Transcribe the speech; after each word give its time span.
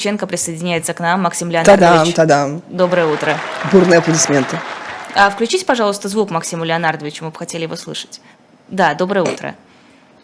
Шевченко 0.00 0.26
присоединяется 0.26 0.94
к 0.94 1.00
нам. 1.00 1.20
Максим 1.20 1.50
Леонардович. 1.50 1.78
Та-дам, 1.80 2.12
та-дам. 2.12 2.62
Доброе 2.70 3.06
утро. 3.06 3.36
Бурные 3.70 3.98
аплодисменты. 3.98 4.58
А 5.14 5.28
включите, 5.28 5.66
пожалуйста, 5.66 6.08
звук 6.08 6.30
Максиму 6.30 6.64
Леонардовичу, 6.64 7.22
мы 7.22 7.30
бы 7.30 7.36
хотели 7.36 7.64
его 7.64 7.76
слышать. 7.76 8.22
Да, 8.68 8.94
доброе 8.94 9.24
утро. 9.24 9.54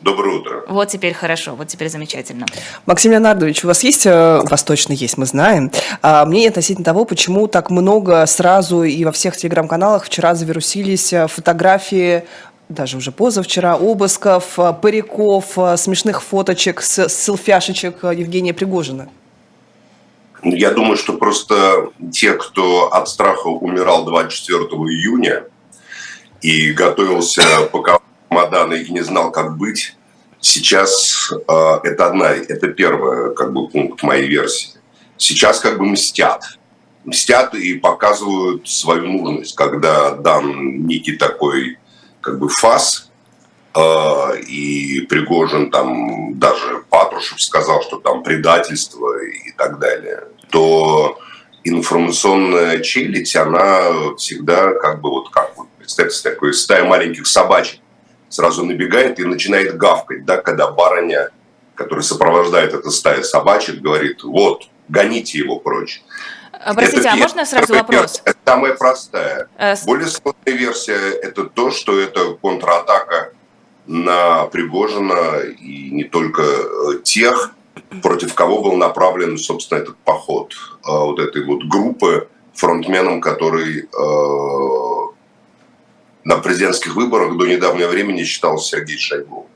Доброе 0.01 0.39
утро. 0.39 0.62
Вот 0.69 0.89
теперь 0.89 1.12
хорошо, 1.12 1.54
вот 1.54 1.69
теперь 1.69 1.91
замечательно. 1.91 2.47
Максим 2.87 3.12
Леонардович, 3.12 3.65
у 3.65 3.69
вас 3.69 3.85
есть, 3.85 4.07
э, 4.07 4.41
у 4.43 4.47
вас 4.47 4.62
точно 4.62 4.95
есть, 4.95 5.19
мы 5.19 5.27
знаем, 5.27 5.71
а, 6.01 6.24
мнение 6.24 6.49
относительно 6.49 6.85
того, 6.85 7.04
почему 7.04 7.47
так 7.47 7.69
много 7.69 8.24
сразу 8.24 8.83
и 8.83 9.04
во 9.04 9.13
всех 9.13 9.37
телеграм-каналах 9.37 10.04
вчера 10.04 10.35
завирусились 10.35 11.13
э, 11.13 11.27
фотографии 11.27 12.24
даже 12.71 12.97
уже 12.97 13.13
позавчера, 13.13 13.74
обысков, 13.74 14.58
э, 14.58 14.72
париков, 14.81 15.58
смешных 15.77 16.23
фоточек, 16.23 16.80
с 16.80 17.09
селфяшечек 17.11 18.05
Евгения 18.05 18.55
Пригожина? 18.55 19.09
Я 20.48 20.70
думаю, 20.70 20.97
что 20.97 21.15
просто 21.15 21.91
те, 22.12 22.34
кто 22.34 22.93
от 22.93 23.09
страха 23.09 23.48
умирал 23.48 24.05
24 24.05 24.65
июня 24.65 25.45
и 26.41 26.71
готовился 26.71 27.43
пока 27.73 27.98
чемоданы 28.30 28.74
и 28.74 28.93
не 28.93 29.01
знал, 29.01 29.33
как 29.33 29.57
быть, 29.57 29.97
сейчас 30.41 31.33
э, 31.33 31.79
это 31.83 32.07
одна, 32.07 32.30
это 32.30 32.69
первый 32.69 33.35
как 33.35 33.52
бы 33.52 33.69
пункт 33.69 34.05
моей 34.05 34.29
версии. 34.29 34.71
Сейчас 35.16 35.59
как 35.59 35.79
бы 35.79 35.85
мстят. 35.85 36.45
Мстят 37.05 37.55
и 37.55 37.74
показывают 37.74 38.69
свою 38.69 39.09
нужность, 39.09 39.57
когда 39.57 40.13
дан 40.13 40.87
некий 40.87 41.16
такой 41.16 41.79
как 42.21 42.38
бы 42.38 42.49
фас, 42.49 43.10
э, 43.74 44.41
и 44.47 45.01
Пригожин 45.09 45.73
там 45.73 46.38
даже 46.38 46.85
Патрушев 46.88 47.41
сказал, 47.43 47.83
что 47.83 47.99
там 47.99 48.23
предательство 48.23 49.21
и 49.24 49.51
так 49.57 49.79
далее, 49.80 50.29
то 50.51 51.19
информационная 51.65 52.81
челядь, 52.81 53.35
она 53.37 54.15
всегда 54.16 54.73
как 54.75 55.01
бы 55.01 55.11
вот 55.11 55.30
как 55.30 55.57
вот, 55.57 55.69
представьте, 55.79 56.23
такой 56.23 56.55
стая 56.55 56.85
маленьких 56.85 57.27
собачек 57.27 57.80
сразу 58.29 58.65
набегает 58.65 59.19
и 59.19 59.25
начинает 59.25 59.77
гавкать, 59.77 60.25
да, 60.25 60.37
когда 60.38 60.71
барыня, 60.71 61.30
которая 61.75 62.03
сопровождает 62.03 62.75
это 62.75 62.91
стая 62.91 63.23
собачек, 63.23 63.80
говорит, 63.80 64.22
вот, 64.22 64.69
гоните 64.88 65.38
его 65.38 65.58
прочь. 65.58 66.03
А, 66.53 66.75
простите, 66.75 67.00
это, 67.00 67.12
а 67.12 67.16
можно 67.16 67.44
сразу 67.44 67.75
вопрос? 67.75 68.22
Это 68.25 68.38
самая 68.44 68.75
простая. 68.75 69.48
Э, 69.58 69.75
Более 69.84 70.08
сложная 70.08 70.56
версия– 70.56 71.10
это 71.22 71.44
то, 71.44 71.70
что 71.70 71.98
это 71.98 72.34
контратака 72.34 73.33
на 73.86 74.47
Пригожина 74.47 75.41
и 75.41 75.91
не 75.91 76.05
только 76.05 76.42
э, 76.42 77.03
тех, 77.05 77.53
против 78.02 78.34
кого 78.34 78.62
был 78.62 78.77
направлен, 78.77 79.38
собственно, 79.38 79.78
этот 79.78 79.96
поход. 79.98 80.55
А 80.82 81.05
вот 81.05 81.19
этой 81.19 81.44
вот 81.44 81.64
группы 81.64 82.28
фронтменом, 82.55 83.20
который 83.20 83.82
э, 83.82 85.06
на 86.24 86.36
президентских 86.38 86.97
выборах 86.97 87.36
до 87.36 87.47
недавнего 87.47 87.88
времени 87.88 88.24
считался 88.24 88.77
Сергей 88.77 88.98
Шойгу. 88.98 89.47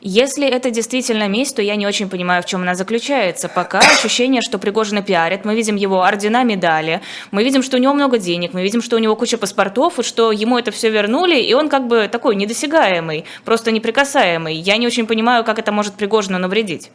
Если 0.00 0.46
это 0.46 0.70
действительно 0.70 1.28
месть, 1.28 1.56
то 1.56 1.62
я 1.62 1.76
не 1.76 1.86
очень 1.86 2.08
понимаю, 2.08 2.42
в 2.42 2.46
чем 2.46 2.62
она 2.62 2.74
заключается. 2.74 3.48
Пока 3.48 3.80
ощущение, 3.80 4.40
что 4.42 4.58
Пригожина 4.58 5.02
пиарят, 5.02 5.44
мы 5.44 5.54
видим 5.54 5.76
его 5.76 6.02
ордена, 6.02 6.44
медали, 6.44 7.00
мы 7.30 7.42
видим, 7.42 7.62
что 7.62 7.76
у 7.76 7.80
него 7.80 7.92
много 7.92 8.18
денег, 8.18 8.52
мы 8.52 8.62
видим, 8.62 8.82
что 8.82 8.96
у 8.96 8.98
него 8.98 9.16
куча 9.16 9.38
паспортов, 9.38 9.98
и 9.98 10.02
что 10.02 10.32
ему 10.32 10.58
это 10.58 10.70
все 10.70 10.90
вернули, 10.90 11.40
и 11.40 11.52
он 11.54 11.68
как 11.68 11.88
бы 11.88 12.08
такой 12.10 12.36
недосягаемый, 12.36 13.24
просто 13.44 13.72
неприкасаемый. 13.72 14.54
Я 14.54 14.76
не 14.76 14.86
очень 14.86 15.06
понимаю, 15.06 15.44
как 15.44 15.58
это 15.58 15.72
может 15.72 15.94
Пригожину 15.94 16.38
навредить. 16.38 16.90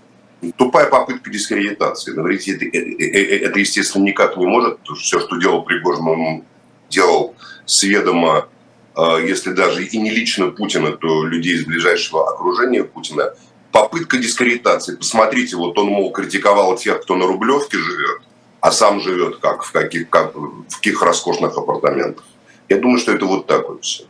Тупая 0.58 0.88
попытка 0.88 1.30
дискредитации. 1.30 2.14
Навредить 2.14 2.48
это, 2.48 2.66
это, 2.66 2.78
э, 2.78 3.06
э, 3.06 3.38
это, 3.46 3.60
естественно, 3.60 4.04
никак 4.04 4.38
не 4.38 4.46
может. 4.46 4.80
Все, 4.98 5.20
что 5.20 5.38
делал 5.38 5.64
Пригожин, 5.64 6.08
он 6.08 6.44
делал 6.90 7.36
сведомо 7.66 8.48
а, 8.96 9.18
если 9.18 9.52
даже 9.52 9.86
и 9.86 9.98
не 9.98 10.10
лично 10.10 10.52
Путина, 10.52 10.92
то 10.92 11.26
людей 11.26 11.56
из 11.56 11.66
ближайшего 11.66 12.30
окружения 12.30 12.84
Путина, 12.84 13.34
попытка 13.72 14.18
дискредитации. 14.18 14.96
Посмотрите, 14.96 15.56
вот 15.56 15.78
он, 15.78 15.88
мол, 15.88 16.12
критиковал 16.12 16.76
тех, 16.78 17.02
кто 17.02 17.16
на 17.16 17.26
Рублевке 17.26 17.78
живет, 17.78 18.22
а 18.60 18.72
сам 18.72 19.00
живет 19.00 19.38
как, 19.38 19.64
в 19.64 19.72
каких, 19.72 20.10
как, 20.10 20.36
в 20.36 20.76
каких 20.76 21.02
роскошных 21.02 21.58
апартаментах. 21.58 22.26
Я 22.72 22.78
думаю, 22.78 23.00
что 23.00 23.12
это 23.12 23.26
вот 23.26 23.48
так 23.48 23.68
вот 23.68 23.84
все. 23.84 24.06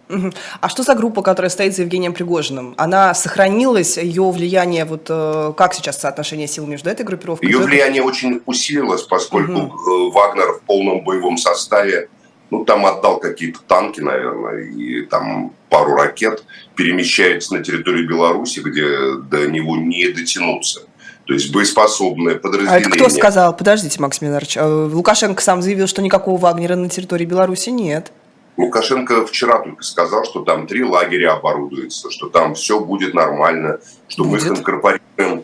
А 0.59 0.69
что 0.69 0.83
за 0.83 0.94
группа, 0.94 1.23
которая 1.23 1.49
стоит 1.49 1.75
за 1.75 1.81
Евгением 1.81 2.13
Пригожиным? 2.13 2.75
Она 2.77 3.16
сохранилась, 3.16 3.97
ее 3.97 4.29
влияние, 4.29 4.85
вот 4.85 5.07
э, 5.09 5.53
как 5.57 5.73
сейчас 5.73 5.99
соотношение 5.99 6.47
сил 6.47 6.67
между 6.67 6.88
этой 6.88 7.03
группировкой? 7.03 7.50
Ее 7.50 7.57
влияние 7.57 8.03
очень 8.03 8.39
усилилось, 8.45 9.01
поскольку 9.01 9.61
угу. 9.61 10.11
Вагнер 10.11 10.53
в 10.53 10.61
полном 10.61 11.03
боевом 11.03 11.38
составе 11.38 12.09
ну, 12.51 12.63
там 12.63 12.85
отдал 12.85 13.17
какие-то 13.17 13.61
танки, 13.67 14.00
наверное, 14.00 14.61
и 14.61 15.07
там 15.07 15.53
пару 15.69 15.95
ракет, 15.95 16.44
перемещается 16.75 17.55
на 17.55 17.63
территорию 17.63 18.07
Беларуси, 18.07 18.59
где 18.59 19.16
до 19.27 19.47
него 19.50 19.75
не 19.75 20.07
дотянуться. 20.09 20.81
То 21.25 21.33
есть 21.33 21.51
боеспособное 21.51 22.35
подразделение. 22.35 22.77
А 22.77 22.79
это 22.79 22.89
кто 22.91 23.09
сказал? 23.09 23.55
Подождите, 23.57 24.00
Максим 24.00 24.27
Ленарович. 24.27 24.57
А 24.57 24.67
Лукашенко 24.67 25.41
сам 25.41 25.63
заявил, 25.63 25.88
что 25.88 26.03
никакого 26.03 26.38
Вагнера 26.38 26.75
на 26.75 26.89
территории 26.89 27.25
Беларуси 27.25 27.71
нет. 27.71 28.11
Лукашенко 28.61 29.25
вчера 29.25 29.59
только 29.59 29.83
сказал, 29.83 30.23
что 30.23 30.44
там 30.44 30.67
три 30.67 30.83
лагеря 30.83 31.33
оборудуются, 31.33 32.11
что 32.11 32.29
там 32.29 32.55
все 32.55 32.79
будет 32.79 33.13
нормально, 33.13 33.79
что 34.07 34.23
будет. 34.23 34.44
мы 34.44 34.47
их 34.47 34.59
инкорпорируем 34.59 35.44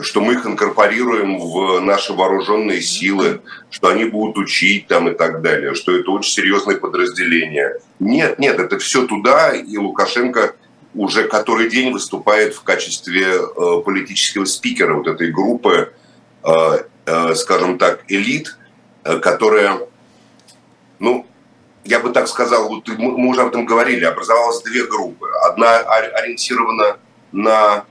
что 0.00 0.20
мы 0.20 0.32
их 0.32 0.44
инкорпорируем 0.44 1.38
в 1.38 1.78
наши 1.78 2.12
вооруженные 2.12 2.82
силы, 2.82 3.42
что 3.70 3.88
они 3.88 4.04
будут 4.04 4.38
учить 4.38 4.88
там 4.88 5.08
и 5.08 5.14
так 5.14 5.40
далее, 5.40 5.74
что 5.74 5.96
это 5.96 6.10
очень 6.10 6.32
серьезное 6.32 6.76
подразделение. 6.76 7.76
Нет, 8.00 8.40
нет, 8.40 8.58
это 8.58 8.78
все 8.80 9.06
туда, 9.06 9.52
и 9.52 9.76
Лукашенко 9.76 10.56
уже 10.94 11.24
который 11.28 11.70
день 11.70 11.92
выступает 11.92 12.54
в 12.54 12.62
качестве 12.62 13.34
э, 13.34 13.82
политического 13.84 14.44
спикера 14.44 14.94
вот 14.94 15.06
этой 15.06 15.30
группы, 15.30 15.92
э, 16.42 16.50
э, 17.06 17.34
скажем 17.34 17.78
так, 17.78 18.04
элит, 18.08 18.56
э, 19.04 19.18
которая, 19.18 19.78
ну, 20.98 21.26
я 21.84 22.00
бы 22.00 22.10
так 22.10 22.28
сказал, 22.28 22.68
вот 22.68 22.88
мы 22.88 23.28
уже 23.28 23.42
об 23.42 23.48
этом 23.48 23.66
говорили, 23.66 24.04
образовалась 24.04 24.62
две 24.62 24.86
группы. 24.86 25.26
Одна 25.44 25.78
ориентирована 25.78 26.96
на 27.32 27.84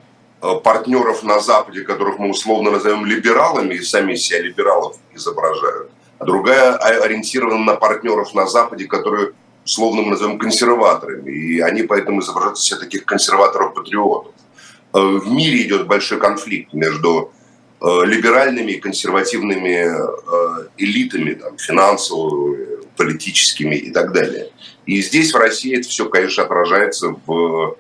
Э, 0.44 0.60
партнеров 0.62 1.24
на 1.24 1.40
Западе, 1.40 1.84
которых 1.84 2.20
мы 2.20 2.30
условно 2.30 2.72
назовем 2.72 3.06
либералами, 3.06 3.76
и 3.76 3.82
сами 3.82 4.16
себя 4.16 4.42
либералов 4.42 4.98
изображают, 5.16 5.90
а 6.20 6.26
другая 6.26 6.76
ориентирована 6.76 7.64
на 7.64 7.76
партнеров 7.76 8.34
на 8.34 8.46
Западе, 8.46 8.86
которые 8.86 9.32
условно 9.64 10.02
мы 10.02 10.10
назовем 10.10 10.38
консерваторами, 10.38 11.32
и 11.32 11.62
они 11.62 11.84
поэтому 11.84 12.20
изображают 12.20 12.60
себя 12.60 12.78
таких 12.82 13.06
консерваторов-патриотов. 13.06 14.34
Э, 14.94 15.00
в 15.00 15.32
мире 15.32 15.62
идет 15.62 15.88
большой 15.88 16.20
конфликт 16.20 16.74
между 16.74 17.32
э, 17.80 17.86
либеральными 18.04 18.74
и 18.74 18.82
консервативными 18.82 19.88
элитами, 20.78 21.36
там, 21.36 21.58
финансовыми, 21.58 22.68
политическими 22.96 23.76
и 23.76 23.92
так 23.92 24.12
далее. 24.14 24.50
И 24.86 25.02
здесь 25.02 25.34
в 25.34 25.38
России 25.38 25.78
это 25.78 25.88
все, 25.88 26.08
конечно, 26.10 26.44
отражается 26.44 27.16
в 27.26 27.78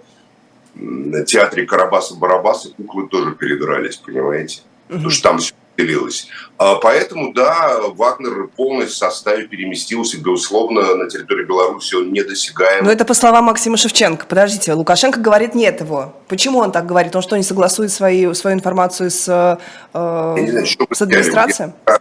театре 1.27 1.65
Карабаса-Барабаса 1.65 2.69
куклы 2.75 3.07
тоже 3.07 3.35
передрались, 3.35 3.97
понимаете? 3.97 4.61
Угу. 4.89 4.95
Потому 4.95 5.09
что 5.09 5.23
там 5.23 5.37
все 5.39 5.53
делилось. 5.77 6.27
А 6.57 6.75
поэтому, 6.75 7.33
да, 7.33 7.79
Вагнер 7.95 8.47
полностью 8.55 8.95
в 8.95 8.97
составе 8.97 9.47
переместился, 9.47 10.17
безусловно, 10.17 10.95
на 10.95 11.09
территорию 11.09 11.47
Беларуси 11.47 11.95
он 11.95 12.11
недосягаем. 12.11 12.85
Но 12.85 12.91
это 12.91 13.05
по 13.05 13.13
словам 13.13 13.45
Максима 13.45 13.77
Шевченко. 13.77 14.25
Подождите, 14.25 14.73
Лукашенко 14.73 15.19
говорит 15.19 15.55
нет 15.55 15.81
его. 15.81 16.15
Почему 16.27 16.59
он 16.59 16.71
так 16.71 16.85
говорит? 16.85 17.15
Он 17.15 17.21
что, 17.21 17.37
не 17.37 17.43
согласует 17.43 17.91
свои, 17.91 18.31
свою 18.33 18.55
информацию 18.55 19.09
с, 19.09 19.27
э, 19.27 19.57
знаю, 19.93 20.65
с 20.91 21.01
администрацией? 21.01 21.71
Я, 21.87 21.99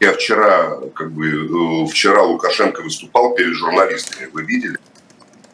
я 0.00 0.12
вчера, 0.12 0.78
как 0.94 1.12
бы, 1.12 1.26
э, 1.26 1.86
вчера 1.86 2.22
Лукашенко 2.22 2.82
выступал 2.82 3.34
перед 3.34 3.54
журналистами, 3.54 4.28
вы 4.32 4.42
видели? 4.42 4.78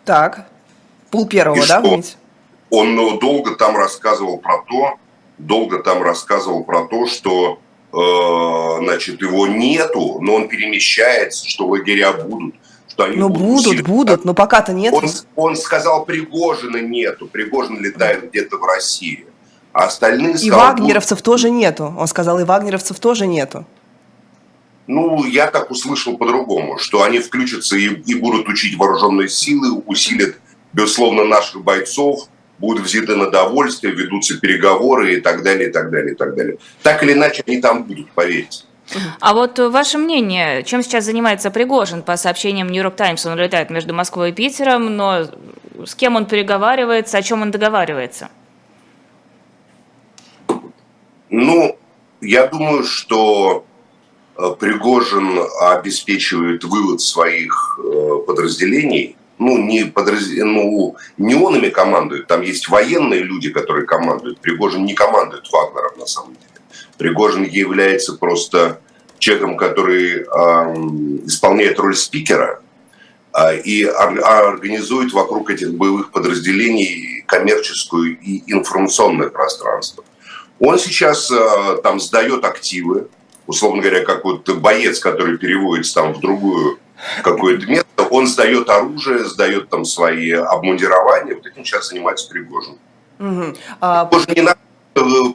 Так, 0.05 0.49
пол 1.11 1.27
первого, 1.27 1.57
И 1.57 1.67
да, 1.67 1.81
что? 1.81 2.03
Он 2.71 2.95
ну, 2.95 3.19
долго 3.19 3.55
там 3.55 3.77
рассказывал 3.77 4.39
про 4.39 4.63
то, 4.63 4.99
долго 5.39 5.83
там 5.83 6.03
рассказывал 6.03 6.65
про 6.65 6.87
то, 6.87 7.07
что 7.07 7.61
э, 7.93 8.85
значит, 8.85 9.21
его 9.21 9.47
нету, 9.47 10.19
но 10.21 10.35
он 10.35 10.49
перемещается, 10.49 11.47
что 11.47 11.67
лагеря 11.67 12.13
будут, 12.13 12.55
что 12.89 13.05
они 13.05 13.17
ну, 13.17 13.29
будут. 13.29 13.65
будут, 13.65 13.87
будут, 13.87 14.25
но 14.25 14.35
пока-то 14.35 14.73
нет. 14.73 14.93
Он, 14.95 15.05
он 15.37 15.57
сказал, 15.57 16.05
Пригожина 16.05 16.79
нету, 16.79 17.27
Пригожин 17.27 17.81
летает 17.81 18.31
где-то 18.31 18.57
в 18.57 18.65
России. 18.65 19.27
А 19.73 19.85
остальные... 19.85 20.37
И 20.43 20.51
вагнеровцев 20.51 21.19
будут... 21.19 21.25
тоже 21.25 21.51
нету. 21.51 21.95
Он 21.97 22.07
сказал, 22.07 22.41
и 22.41 22.45
вагнеровцев 22.45 22.99
тоже 22.99 23.27
нету. 23.27 23.67
Ну, 24.87 25.25
я 25.25 25.47
так 25.47 25.71
услышал 25.71 26.17
по-другому, 26.17 26.79
что 26.79 27.03
они 27.03 27.21
включатся 27.21 27.77
и, 27.77 27.87
и 27.87 28.15
будут 28.15 28.49
учить 28.49 28.77
вооруженные 28.77 29.29
силы, 29.29 29.81
усилят, 29.87 30.37
безусловно, 30.73 31.25
наших 31.25 31.63
бойцов, 31.63 32.29
будут 32.59 32.85
взяты 32.85 33.17
на 33.17 33.31
довольствие, 33.31 33.95
ведутся 33.95 34.39
переговоры 34.39 35.15
и 35.15 35.21
так 35.21 35.43
далее, 35.43 35.69
и 35.69 35.73
так 35.73 35.91
далее, 35.91 36.15
и 36.15 36.17
так 36.17 36.35
далее. 36.35 36.59
Так 36.83 37.03
или 37.03 37.13
иначе, 37.13 37.43
они 37.47 37.61
там 37.61 37.85
будут, 37.85 38.11
поверьте. 38.13 38.65
А 39.21 39.35
вот 39.35 39.59
ваше 39.59 39.99
мнение, 39.99 40.63
чем 40.65 40.83
сейчас 40.83 41.05
занимается 41.05 41.51
Пригожин? 41.51 42.03
По 42.03 42.17
сообщениям 42.17 42.69
Нью-Йорк 42.69 42.97
Таймс 42.97 43.25
он 43.25 43.39
летает 43.39 43.71
между 43.71 43.95
Москвой 43.95 44.31
и 44.31 44.33
Питером, 44.33 44.97
но 44.97 45.29
с 45.85 45.95
кем 45.95 46.17
он 46.17 46.27
переговаривается, 46.27 47.19
о 47.19 47.23
чем 47.23 47.43
он 47.43 47.51
договаривается? 47.51 48.29
Ну, 51.31 51.79
я 52.21 52.47
думаю, 52.47 52.85
что 52.85 53.65
Пригожин 54.35 55.39
обеспечивает 55.61 56.65
вывод 56.65 57.01
своих 57.01 57.79
э, 57.79 58.19
подразделений. 58.27 59.17
Ну, 59.39 59.59
не, 59.59 59.85
подраз... 59.85 60.25
ну, 60.37 60.97
не 61.19 61.35
он 61.35 61.57
ими 61.57 61.69
командует, 61.69 62.29
там 62.29 62.43
есть 62.43 62.69
военные 62.69 63.23
люди, 63.23 63.51
которые 63.51 63.87
командуют. 63.87 64.41
Пригожин 64.41 64.85
не 64.85 64.95
командует 64.95 65.51
Вагнером 65.51 65.99
на 65.99 66.07
самом 66.07 66.35
деле. 66.35 66.47
Пригожин 66.97 67.45
является 67.45 68.15
просто 68.15 68.81
человеком, 69.19 69.57
который 69.57 70.23
э, 70.23 70.25
исполняет 71.27 71.79
роль 71.79 71.95
спикера 71.95 72.61
э, 73.35 73.61
и 73.61 73.85
организует 73.85 75.13
вокруг 75.13 75.51
этих 75.51 75.75
боевых 75.75 76.11
подразделений 76.11 77.23
коммерческую 77.27 78.19
и 78.19 78.43
информационное 78.53 79.29
пространство. 79.29 80.05
Он 80.59 80.79
сейчас 80.79 81.31
э, 81.31 81.77
там 81.83 82.01
сдает 82.01 82.45
активы, 82.45 83.09
условно 83.47 83.83
говоря, 83.83 84.05
как 84.05 84.25
вот 84.25 84.49
боец, 84.59 84.99
который 84.99 85.39
переводится 85.39 85.95
там 85.95 86.15
в 86.15 86.21
другую 86.21 86.79
какое-то 87.23 87.67
место, 87.67 87.87
он 88.11 88.27
сдает 88.27 88.69
оружие, 88.69 89.25
сдает 89.25 89.69
там 89.69 89.85
свои 89.85 90.31
обмундирования. 90.33 91.35
Вот 91.35 91.47
этим 91.47 91.65
сейчас 91.65 91.89
занимается 91.89 92.29
Пригожин. 92.29 92.79
Угу. 93.19 93.57
А... 93.81 94.05
Пригожин 94.07 94.35
не 94.35 94.43
надо 94.43 94.59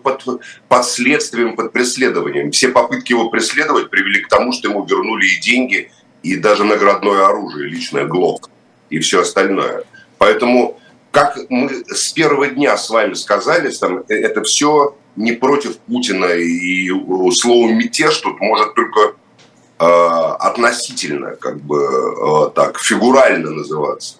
под, 0.03 0.23
под 0.67 0.85
следствием, 0.85 1.55
под 1.55 1.71
преследованием. 1.71 2.51
Все 2.51 2.69
попытки 2.69 3.11
его 3.11 3.29
преследовать 3.29 3.89
привели 3.89 4.21
к 4.21 4.29
тому, 4.29 4.53
что 4.53 4.69
ему 4.69 4.85
вернули 4.85 5.25
и 5.25 5.39
деньги, 5.39 5.91
и 6.23 6.35
даже 6.35 6.63
наградное 6.63 7.25
оружие, 7.25 7.69
личное 7.69 8.05
ГЛОК 8.05 8.49
и 8.89 8.99
все 8.99 9.21
остальное. 9.21 9.83
Поэтому, 10.17 10.79
как 11.11 11.37
мы 11.49 11.83
с 11.87 12.11
первого 12.13 12.47
дня 12.47 12.77
с 12.77 12.89
вами 12.89 13.13
сказали, 13.13 13.69
там, 13.71 14.03
э, 14.07 14.15
это 14.15 14.43
все 14.43 14.95
не 15.17 15.33
против 15.33 15.77
Путина, 15.79 16.25
и 16.25 16.89
слово 17.31 17.71
«мятеж» 17.71 18.17
тут 18.17 18.39
может 18.39 18.73
только 18.75 19.15
э, 19.79 19.85
относительно, 19.85 21.35
как 21.35 21.59
бы 21.59 21.77
э, 21.77 22.51
так, 22.55 22.79
фигурально 22.79 23.51
называться. 23.51 24.17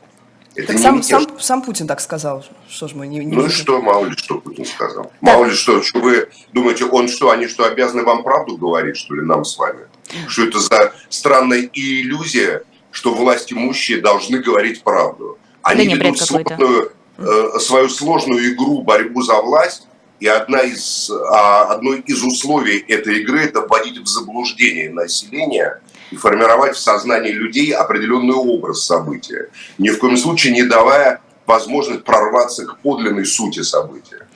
Это 0.56 0.74
так 0.74 0.82
сам, 0.82 1.04
сам, 1.04 1.40
сам 1.40 1.62
Путин 1.62 1.86
так 1.86 2.02
сказал. 2.02 2.44
Что 2.68 2.88
ж 2.88 2.94
мы 2.96 3.06
не, 3.06 3.24
не 3.24 3.36
Ну 3.36 3.46
и 3.46 3.50
что, 3.50 3.80
мало 3.80 4.06
ли 4.06 4.18
что 4.18 4.40
Путин 4.40 4.66
сказал. 4.66 5.04
Да. 5.22 5.34
Мало 5.34 5.46
ли 5.46 5.54
что, 5.54 5.84
что 5.84 6.00
вы 6.00 6.30
думаете, 6.52 6.86
он 6.86 7.08
что, 7.08 7.30
они 7.30 7.48
что, 7.48 7.66
обязаны 7.66 8.04
вам 8.04 8.24
правду 8.24 8.58
говорить, 8.58 8.98
что 8.98 9.14
ли, 9.14 9.22
нам 9.22 9.46
с 9.46 9.56
вами? 9.56 9.82
Что 10.28 10.46
это 10.46 10.60
за 10.60 10.94
странная 11.10 11.70
иллюзия, 11.74 12.64
что 12.90 13.14
власть 13.14 13.54
имущие 13.54 14.02
должны 14.02 14.40
говорить 14.40 14.82
правду? 14.82 15.38
Они 15.62 15.88
да 15.96 16.06
ведут 16.08 16.20
сложную, 16.20 16.92
э, 17.20 17.60
свою 17.60 17.88
сложную 17.90 18.52
игру, 18.54 18.82
борьбу 18.82 19.22
за 19.22 19.40
власть, 19.40 19.87
и 20.20 20.28
одна 20.28 20.62
из, 20.62 21.10
а, 21.10 21.66
одно 21.66 21.94
из 21.94 22.24
условий 22.24 22.80
этой 22.88 23.22
игры– 23.22 23.42
это 23.44 23.62
вводить 23.62 24.00
в 24.00 24.08
заблуждение 24.08 24.90
населения 24.90 25.82
и 26.10 26.16
формировать 26.16 26.76
в 26.76 26.80
сознании 26.80 27.32
людей 27.32 27.72
определенный 27.74 28.34
образ 28.34 28.86
события, 28.86 29.50
ни 29.78 29.90
в 29.90 30.00
коем 30.00 30.18
случае 30.18 30.54
не 30.54 30.64
давая 30.64 31.22
возможность 31.46 32.04
прорваться 32.04 32.66
к 32.66 32.80
подлинной 32.80 33.26
сути 33.26 33.62
события. 33.62 34.28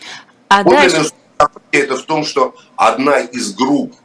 А 0.50 0.64
Подлинная 0.64 0.90
дальше... 0.90 1.06
суть 1.06 1.16
события– 1.40 1.62
это 1.72 1.98
в 1.98 2.04
том, 2.04 2.24
что 2.26 2.56
одна 2.76 3.20
из 3.20 3.54
групп 3.54 3.96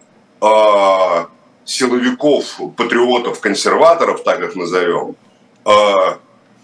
э, 0.40 1.26
силовиков, 1.64 2.60
патриотов, 2.76 3.40
консерваторов, 3.40 4.22
так 4.22 4.40
их 4.40 4.56
назовем, 4.56 5.16
э, 5.64 6.16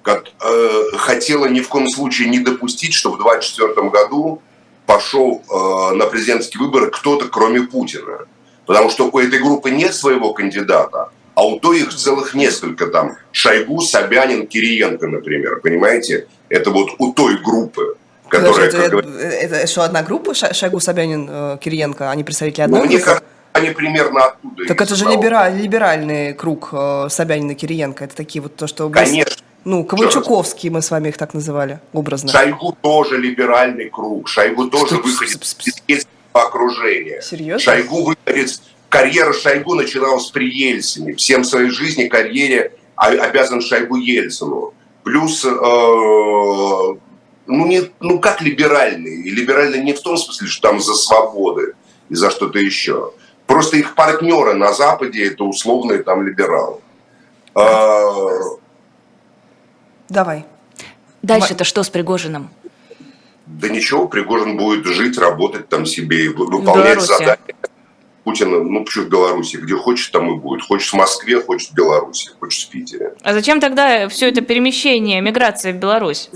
как, 0.02 0.24
э, 0.40 0.82
хотела 0.96 1.46
ни 1.46 1.60
в 1.60 1.68
коем 1.68 1.88
случае 1.88 2.28
не 2.28 2.38
допустить, 2.38 2.94
что 2.94 3.12
в 3.12 3.18
2024 3.18 3.90
году 3.90 4.42
пошел 4.92 5.42
э, 5.42 5.94
на 5.94 6.06
президентские 6.06 6.62
выборы 6.62 6.90
кто-то, 6.90 7.28
кроме 7.28 7.62
Путина. 7.62 8.18
Потому 8.66 8.90
что 8.90 9.10
у 9.10 9.18
этой 9.18 9.38
группы 9.38 9.70
нет 9.70 9.94
своего 9.94 10.32
кандидата, 10.34 11.08
а 11.34 11.46
у 11.46 11.58
той 11.58 11.80
их 11.80 11.94
целых 11.94 12.34
несколько 12.34 12.86
там. 12.86 13.16
Шойгу, 13.32 13.80
Собянин, 13.80 14.46
Кириенко, 14.46 15.06
например. 15.06 15.60
Понимаете? 15.62 16.26
Это 16.48 16.70
вот 16.70 16.90
у 16.98 17.12
той 17.12 17.38
группы. 17.42 17.96
Которая, 18.28 18.68
это, 18.68 18.90
как... 18.90 19.04
это, 19.04 19.56
это 19.56 19.66
что, 19.66 19.82
одна 19.82 20.02
группа? 20.02 20.34
Шойгу, 20.34 20.80
Собянин, 20.80 21.28
э, 21.30 21.58
Кириенко? 21.60 22.10
Они 22.10 22.22
представители 22.22 22.62
одной 22.62 22.80
ну, 22.80 22.86
группы? 22.86 22.96
Мне 22.96 23.04
кажется, 23.04 23.26
они 23.52 23.70
примерно 23.70 24.24
оттуда. 24.24 24.66
Так 24.66 24.80
это 24.80 24.94
же 24.94 25.06
либераль, 25.06 25.56
либеральный 25.56 26.34
круг 26.34 26.68
э, 26.72 27.06
Собянина 27.08 27.54
Кириенко. 27.54 28.04
Это 28.04 28.14
такие 28.14 28.42
вот 28.42 28.56
то, 28.56 28.66
что... 28.66 28.90
Конечно. 28.90 29.36
Ну, 29.64 29.84
Ковальчуковские 29.84 30.72
мы 30.72 30.82
с 30.82 30.90
вами 30.90 31.08
их 31.08 31.16
так 31.16 31.34
называли, 31.34 31.80
образно. 31.92 32.30
Шойгу 32.30 32.76
тоже 32.82 33.18
либеральный 33.18 33.90
круг. 33.90 34.28
Шойгу 34.28 34.68
тоже 34.68 34.96
выходит 34.96 35.42
из 35.86 36.06
окружения. 36.32 37.20
Серьезно? 37.20 37.58
Шойгу 37.58 38.04
выходит... 38.04 38.60
Карьера 38.88 39.32
Шойгу 39.32 39.74
начиналась 39.74 40.26
при 40.26 40.50
Ельцине. 40.50 41.14
Всем 41.14 41.44
своей 41.44 41.70
жизни 41.70 42.08
карьере 42.08 42.72
обязан 42.96 43.62
Шойгу 43.62 43.96
Ельцину. 43.96 44.74
Плюс, 45.02 45.44
э, 45.44 45.48
ну, 45.48 46.96
не, 47.46 47.90
ну, 48.00 48.20
как 48.20 48.42
либеральный? 48.42 49.22
Либеральный 49.30 49.82
не 49.82 49.94
в 49.94 50.00
том 50.02 50.18
смысле, 50.18 50.46
что 50.46 50.68
там 50.68 50.80
за 50.80 50.94
свободы 50.94 51.74
и 52.10 52.14
за 52.14 52.30
что-то 52.30 52.58
еще. 52.58 53.12
Просто 53.46 53.78
их 53.78 53.94
партнеры 53.94 54.54
на 54.54 54.74
Западе 54.74 55.26
это 55.26 55.44
условные 55.44 56.02
там 56.02 56.26
либералы. 56.26 56.80
Э, 57.54 58.28
Давай. 60.12 60.44
Дальше-то 61.22 61.64
что 61.64 61.82
с 61.82 61.88
Пригожиным? 61.88 62.50
Да 63.46 63.68
ничего, 63.68 64.08
Пригожин 64.08 64.58
будет 64.58 64.84
жить, 64.86 65.16
работать 65.18 65.68
там 65.68 65.86
себе, 65.86 66.28
выполнять 66.28 67.00
задания. 67.00 67.38
Путина, 68.24 68.62
ну 68.62 68.84
почему 68.84 69.06
в 69.06 69.08
Беларуси, 69.08 69.56
где 69.56 69.74
хочет, 69.74 70.12
там 70.12 70.32
и 70.32 70.38
будет. 70.38 70.62
Хочет 70.62 70.92
в 70.92 70.94
Москве, 70.94 71.40
хочет 71.40 71.70
в 71.70 71.74
Беларуси, 71.74 72.30
хочет 72.38 72.68
в 72.68 72.70
Питере. 72.70 73.14
А 73.22 73.32
зачем 73.32 73.58
тогда 73.58 74.08
все 74.08 74.28
это 74.28 74.42
перемещение, 74.42 75.20
миграция 75.20 75.72
в 75.72 75.76
Беларусь? 75.76 76.30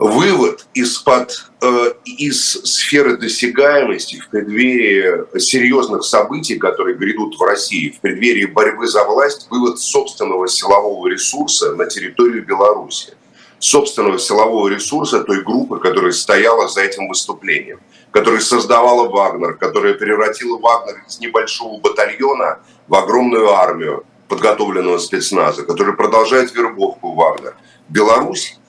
Вывод 0.00 0.66
из-под 0.72 1.50
э, 1.60 1.92
из 2.06 2.52
сферы 2.52 3.18
досягаемости 3.18 4.18
в 4.18 4.30
преддверии 4.30 5.38
серьезных 5.38 6.04
событий, 6.04 6.56
которые 6.56 6.96
грядут 6.96 7.38
в 7.38 7.42
России, 7.42 7.90
в 7.90 8.00
преддверии 8.00 8.46
борьбы 8.46 8.88
за 8.88 9.04
власть, 9.04 9.46
вывод 9.50 9.78
собственного 9.78 10.48
силового 10.48 11.06
ресурса 11.06 11.74
на 11.74 11.84
территорию 11.84 12.46
Беларуси, 12.46 13.12
собственного 13.58 14.18
силового 14.18 14.68
ресурса 14.68 15.20
той 15.20 15.42
группы, 15.42 15.78
которая 15.78 16.12
стояла 16.12 16.66
за 16.66 16.80
этим 16.80 17.06
выступлением, 17.06 17.80
которая 18.10 18.40
создавала 18.40 19.06
Вагнер, 19.06 19.52
которая 19.58 19.92
превратила 19.92 20.56
Вагнер 20.56 21.04
из 21.06 21.20
небольшого 21.20 21.78
батальона 21.78 22.60
в 22.88 22.94
огромную 22.94 23.50
армию 23.50 24.06
подготовленного 24.28 24.96
спецназа, 24.96 25.62
которая 25.62 25.94
продолжает 25.94 26.54
вербовку 26.54 27.12
Вагнер. 27.12 27.54
Беларусь 27.90 28.59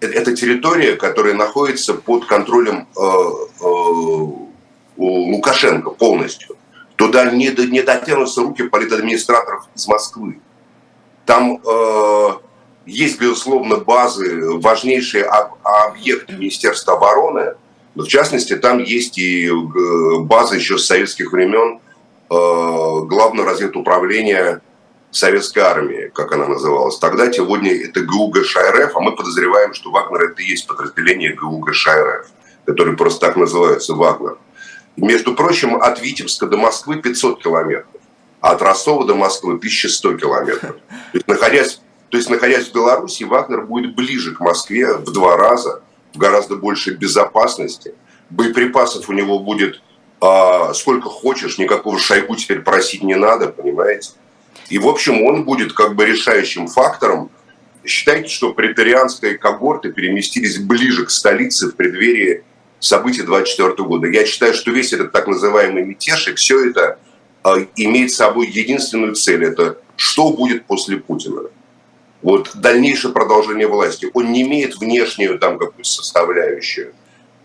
это 0.00 0.36
территория, 0.36 0.96
которая 0.96 1.34
находится 1.34 1.94
под 1.94 2.26
контролем 2.26 2.86
э, 2.96 3.00
э, 3.00 4.48
Лукашенко 4.96 5.90
полностью. 5.90 6.56
Туда 6.96 7.30
не, 7.30 7.48
не 7.70 7.82
дотянутся 7.82 8.42
руки 8.42 8.64
политадминистраторов 8.64 9.68
из 9.74 9.86
Москвы. 9.86 10.40
Там 11.26 11.60
э, 11.64 12.28
есть, 12.86 13.20
безусловно, 13.20 13.76
базы, 13.76 14.58
важнейшие 14.58 15.24
объекты 15.62 16.32
Министерства 16.34 16.94
обороны, 16.94 17.54
но 17.94 18.04
в 18.04 18.08
частности 18.08 18.56
там 18.56 18.78
есть 18.78 19.18
и 19.18 19.48
э, 19.48 20.18
базы 20.20 20.56
еще 20.56 20.78
с 20.78 20.86
советских 20.86 21.32
времен 21.32 21.80
э, 22.30 22.34
Главного 22.34 23.50
разведуправления 23.50 24.62
советской 25.10 25.60
армии, 25.60 26.10
как 26.14 26.32
она 26.32 26.46
называлась. 26.46 26.98
Тогда, 26.98 27.32
сегодня 27.32 27.74
это 27.74 28.00
ГУ 28.00 28.28
ГШРФ, 28.28 28.96
а 28.96 29.00
мы 29.00 29.14
подозреваем, 29.16 29.74
что 29.74 29.90
Вагнер 29.90 30.30
это 30.30 30.42
и 30.42 30.46
есть 30.46 30.66
подразделение 30.66 31.34
ГУ 31.34 31.58
ГШРФ, 31.58 32.26
который 32.66 32.96
просто 32.96 33.26
так 33.26 33.36
называется 33.36 33.94
Вагнер. 33.94 34.38
Между 34.96 35.34
прочим, 35.34 35.76
от 35.76 36.00
Витебска 36.02 36.46
до 36.46 36.56
Москвы 36.56 37.00
500 37.00 37.42
километров, 37.42 38.02
а 38.40 38.52
от 38.52 38.62
Ростова 38.62 39.04
до 39.04 39.14
Москвы 39.14 39.54
1100 39.54 40.16
километров. 40.18 40.76
То 40.88 41.14
есть, 41.14 41.28
находясь, 41.28 41.80
то 42.10 42.16
есть, 42.16 42.30
находясь 42.30 42.68
в 42.68 42.74
Беларуси, 42.74 43.24
Вагнер 43.24 43.62
будет 43.62 43.94
ближе 43.94 44.34
к 44.34 44.40
Москве 44.40 44.94
в 44.94 45.12
два 45.12 45.36
раза, 45.36 45.82
в 46.14 46.18
гораздо 46.18 46.56
большей 46.56 46.94
безопасности. 46.94 47.94
Боеприпасов 48.30 49.08
у 49.08 49.12
него 49.12 49.38
будет 49.38 49.80
а, 50.20 50.74
сколько 50.74 51.08
хочешь, 51.08 51.58
никакого 51.58 51.98
шайгу 51.98 52.34
теперь 52.34 52.60
просить 52.60 53.02
не 53.02 53.14
надо, 53.14 53.48
понимаете? 53.48 54.10
И, 54.68 54.78
в 54.78 54.86
общем, 54.86 55.24
он 55.24 55.44
будет 55.44 55.72
как 55.72 55.94
бы 55.94 56.04
решающим 56.04 56.66
фактором 56.66 57.30
считайте, 57.84 58.28
что 58.28 58.52
претарианские 58.52 59.38
когорты 59.38 59.92
переместились 59.92 60.58
ближе 60.58 61.06
к 61.06 61.10
столице 61.10 61.68
в 61.68 61.76
преддверии 61.76 62.44
событий 62.78 63.22
24 63.22 63.74
года. 63.84 64.06
Я 64.08 64.24
считаю, 64.26 64.54
что 64.54 64.70
весь 64.70 64.92
этот 64.92 65.12
так 65.12 65.26
называемый 65.26 65.84
мятеж 65.84 66.28
и 66.28 66.34
все 66.34 66.70
это 66.70 66.98
э, 67.44 67.66
имеет 67.76 68.12
собой 68.12 68.48
единственную 68.48 69.14
цель. 69.14 69.44
Это 69.44 69.78
что 69.96 70.30
будет 70.32 70.66
после 70.66 70.98
Путина. 70.98 71.42
Вот 72.22 72.50
дальнейшее 72.54 73.12
продолжение 73.12 73.66
власти. 73.66 74.08
Он 74.12 74.32
не 74.32 74.42
имеет 74.42 74.76
внешнюю 74.76 75.38
там 75.38 75.58
какую-то 75.58 75.88
составляющую. 75.88 76.92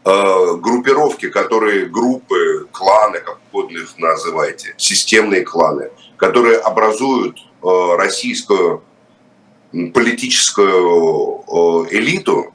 Э, 0.05 0.57
группировки, 0.57 1.29
которые 1.29 1.86
группы, 1.86 2.67
кланы, 2.74 3.22
как 3.22 3.39
угодно 3.51 3.77
их 3.77 3.98
называйте, 3.98 4.74
системные 4.75 5.43
кланы, 5.43 5.91
которые 6.17 6.57
образуют 6.57 7.38
э, 7.39 7.95
российскую 7.95 8.83
политическую 9.93 11.86
э, 11.88 11.95
элиту, 11.95 12.53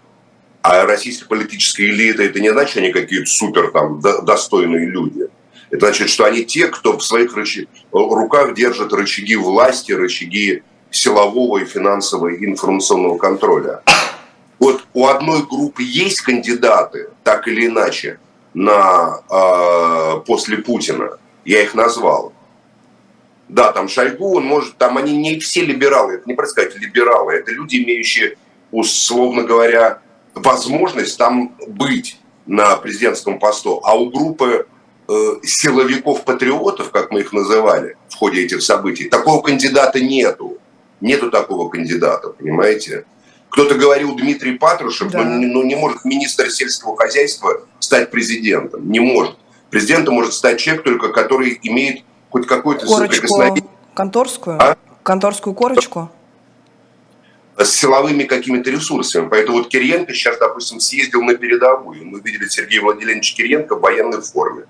а 0.60 0.84
российская 0.84 1.24
политическая 1.24 1.84
элита 1.86 2.22
это 2.22 2.38
не 2.38 2.52
значит, 2.52 2.72
что 2.72 2.80
они 2.80 2.92
какие-то 2.92 3.30
супер 3.30 3.70
там 3.70 3.98
достойные 4.00 4.84
люди. 4.84 5.28
Это 5.70 5.86
значит, 5.86 6.10
что 6.10 6.26
они 6.26 6.44
те, 6.44 6.68
кто 6.68 6.98
в 6.98 7.02
своих 7.02 7.34
руках 7.92 8.54
держит 8.54 8.92
рычаги 8.92 9.36
власти, 9.36 9.92
рычаги 9.92 10.62
силового 10.90 11.58
и 11.58 11.64
финансового 11.64 12.28
и 12.28 12.44
информационного 12.44 13.16
контроля. 13.16 13.82
Вот 14.58 14.84
у 14.92 15.06
одной 15.06 15.42
группы 15.46 15.82
есть 15.82 16.20
кандидаты, 16.20 17.10
так 17.22 17.46
или 17.46 17.66
иначе, 17.66 18.18
на 18.54 19.20
э, 19.30 20.20
после 20.26 20.58
Путина. 20.58 21.18
Я 21.44 21.62
их 21.62 21.74
назвал. 21.74 22.32
Да, 23.48 23.72
там 23.72 23.88
Шойгу, 23.88 24.36
он 24.36 24.44
может, 24.44 24.76
там 24.76 24.98
они 24.98 25.16
не 25.16 25.38
все 25.38 25.64
либералы, 25.64 26.14
это 26.14 26.24
не 26.28 26.36
сказать 26.46 26.76
либералы, 26.76 27.32
это 27.34 27.50
люди, 27.52 27.82
имеющие, 27.82 28.36
условно 28.70 29.42
говоря, 29.42 30.00
возможность 30.34 31.16
там 31.16 31.56
быть 31.66 32.20
на 32.46 32.76
президентском 32.76 33.38
посту. 33.38 33.80
А 33.84 33.96
у 33.96 34.10
группы 34.10 34.66
э, 35.08 35.12
силовиков-патриотов, 35.42 36.90
как 36.90 37.10
мы 37.10 37.20
их 37.20 37.32
называли 37.32 37.96
в 38.08 38.16
ходе 38.16 38.44
этих 38.44 38.62
событий, 38.62 39.08
такого 39.08 39.40
кандидата 39.40 40.00
нету. 40.00 40.58
Нету 41.00 41.30
такого 41.30 41.68
кандидата, 41.70 42.30
понимаете? 42.30 43.04
Кто-то 43.50 43.74
говорил 43.74 44.14
Дмитрий 44.14 44.58
Патрушев, 44.58 45.10
да. 45.10 45.24
но, 45.24 45.46
но 45.46 45.62
не 45.62 45.74
может 45.74 46.04
министр 46.04 46.50
сельского 46.50 46.96
хозяйства 46.96 47.62
стать 47.78 48.10
президентом. 48.10 48.90
Не 48.90 49.00
может. 49.00 49.36
Президентом 49.70 50.14
может 50.14 50.32
стать 50.32 50.60
человек 50.60 50.84
только, 50.84 51.08
который 51.08 51.58
имеет 51.62 52.04
хоть 52.30 52.46
какой-то 52.46 52.86
соприкосновение. 52.86 53.64
Конторскую? 53.94 54.58
А? 54.60 54.76
Конторскую 55.02 55.54
корочку? 55.54 56.10
С 57.56 57.70
силовыми 57.70 58.24
какими-то 58.24 58.70
ресурсами. 58.70 59.28
Поэтому 59.28 59.58
вот 59.58 59.68
Кириенко 59.68 60.14
сейчас, 60.14 60.38
допустим, 60.38 60.78
съездил 60.78 61.22
на 61.22 61.34
передовую. 61.34 62.06
Мы 62.06 62.20
видели 62.20 62.46
Сергея 62.46 62.82
Владимировича 62.82 63.34
Кириенко 63.36 63.76
в 63.76 63.80
военной 63.80 64.20
форме. 64.20 64.66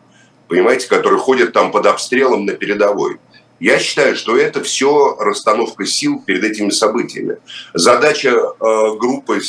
Понимаете, 0.49 0.89
который 0.89 1.19
ходит 1.19 1.53
там 1.53 1.71
под 1.71 1.85
обстрелом 1.87 2.47
на 2.47 2.55
передовой. 2.55 3.19
Я 3.61 3.79
считаю, 3.81 4.15
что 4.15 4.37
это 4.37 4.63
все 4.63 5.17
расстановка 5.19 5.85
сил 5.85 6.23
перед 6.25 6.45
этими 6.45 6.71
событиями. 6.71 7.39
Задача 7.75 8.31
э, 8.31 8.55
группы 8.99 9.41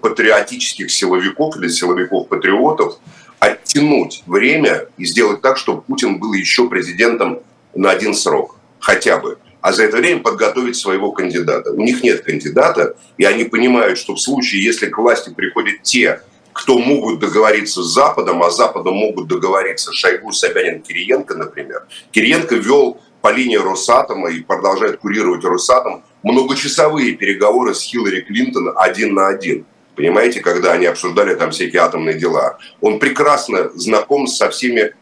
патриотических 0.00 0.90
силовиков 0.90 1.56
или 1.56 1.68
силовиков-патриотов 1.68 2.98
оттянуть 3.38 4.22
время 4.26 4.88
и 4.96 5.04
сделать 5.04 5.42
так, 5.42 5.58
чтобы 5.58 5.82
Путин 5.82 6.18
был 6.18 6.32
еще 6.32 6.68
президентом 6.68 7.40
на 7.74 7.90
один 7.90 8.14
срок, 8.14 8.56
хотя 8.78 9.18
бы. 9.18 9.38
А 9.60 9.72
за 9.72 9.84
это 9.84 9.98
время 9.98 10.20
подготовить 10.20 10.76
своего 10.76 11.12
кандидата. 11.12 11.70
У 11.72 11.82
них 11.82 12.02
нет 12.02 12.22
кандидата, 12.22 12.96
и 13.18 13.24
они 13.24 13.44
понимают, 13.44 13.98
что 13.98 14.14
в 14.14 14.20
случае, 14.20 14.64
если 14.64 14.86
к 14.86 14.96
власти 14.96 15.30
приходят 15.34 15.82
те, 15.82 16.22
кто 16.54 16.78
могут 16.78 17.20
договориться 17.20 17.82
с 17.82 17.86
Западом, 17.86 18.42
а 18.42 18.50
Западом 18.50 18.94
могут 18.94 19.28
договориться 19.28 19.92
Шойгу, 19.92 20.32
Собянин, 20.32 20.82
Кириенко, 20.82 21.34
например. 21.34 21.86
Кириенко 22.10 22.56
вел 22.56 23.00
по 23.20 23.32
линии 23.32 23.56
Росатома 23.56 24.30
и 24.30 24.40
продолжает 24.40 24.98
курировать 24.98 25.44
Росатом 25.44 26.02
многочасовые 26.22 27.14
переговоры 27.14 27.74
с 27.74 27.82
Хиллари 27.82 28.20
Клинтон 28.20 28.72
один 28.76 29.14
на 29.14 29.28
один. 29.28 29.66
Понимаете, 29.96 30.40
когда 30.40 30.72
они 30.72 30.86
обсуждали 30.86 31.34
там 31.34 31.50
всякие 31.50 31.82
атомные 31.82 32.18
дела. 32.18 32.58
Он 32.80 32.98
прекрасно 32.98 33.70
знаком 33.74 34.26
со 34.26 34.48
всеми 34.48 34.92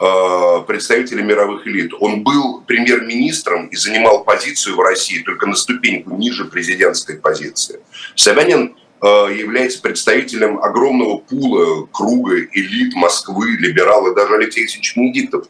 э, 0.00 0.62
представителями 0.66 1.28
мировых 1.28 1.66
элит. 1.66 1.92
Он 2.00 2.24
был 2.24 2.62
премьер-министром 2.62 3.66
и 3.66 3.76
занимал 3.76 4.24
позицию 4.24 4.76
в 4.76 4.80
России 4.80 5.20
только 5.20 5.46
на 5.46 5.54
ступеньку 5.54 6.10
ниже 6.16 6.44
президентской 6.46 7.18
позиции. 7.18 7.80
Собянин 8.16 8.74
э, 9.00 9.06
является 9.06 9.80
представителем 9.80 10.58
огромного 10.58 11.18
пула, 11.18 11.86
круга 11.92 12.40
элит 12.40 12.94
Москвы, 12.94 13.50
либералы, 13.58 14.14
даже 14.14 14.34
Алексей 14.34 14.62
Алексеевич 14.62 14.96
Венедиктов 14.96 15.46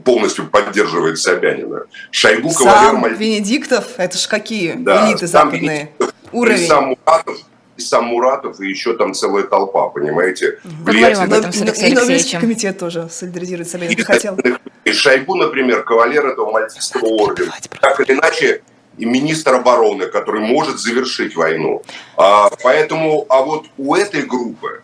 полностью 0.00 0.48
поддерживает 0.48 1.18
Собянина. 1.18 1.84
Шойгу, 2.10 2.50
сам 2.50 2.64
кавалер 2.64 2.92
Маль... 2.98 3.14
Венедиктов, 3.14 3.86
это 3.96 4.18
ж 4.18 4.26
какие 4.26 4.74
да, 4.74 5.08
элиты 5.08 5.26
западные. 5.26 5.92
Уровень. 6.32 6.64
И 6.64 6.66
сам 6.66 6.84
Муратов, 6.86 7.38
и 7.76 7.80
сам 7.80 8.04
Муратов, 8.06 8.60
и 8.60 8.68
еще 8.68 8.96
там 8.96 9.14
целая 9.14 9.44
толпа, 9.44 9.88
понимаете? 9.88 10.58
Поговорим 10.84 11.20
об 11.20 11.32
этом 11.32 11.52
с 11.52 11.62
Алексеем 11.62 11.98
Алексеевичем. 11.98 12.40
комитет 12.40 12.78
тоже 12.78 13.08
солидаризирует 13.10 13.68
Собянина. 13.68 13.96
Ты 13.96 14.04
хотел? 14.04 14.38
И 14.84 14.92
Шойгу, 14.92 15.34
например, 15.34 15.82
кавалер 15.84 16.26
этого 16.26 16.50
мальтийского 16.50 17.06
ордена. 17.06 17.52
Так 17.80 18.00
или 18.00 18.12
иначе, 18.12 18.62
и 18.98 19.04
министр 19.04 19.54
обороны, 19.54 20.06
который 20.06 20.40
может 20.40 20.78
завершить 20.78 21.36
войну. 21.36 21.82
А, 22.16 22.50
поэтому, 22.62 23.26
а 23.28 23.42
вот 23.42 23.66
у 23.76 23.94
этой 23.94 24.22
группы 24.22 24.82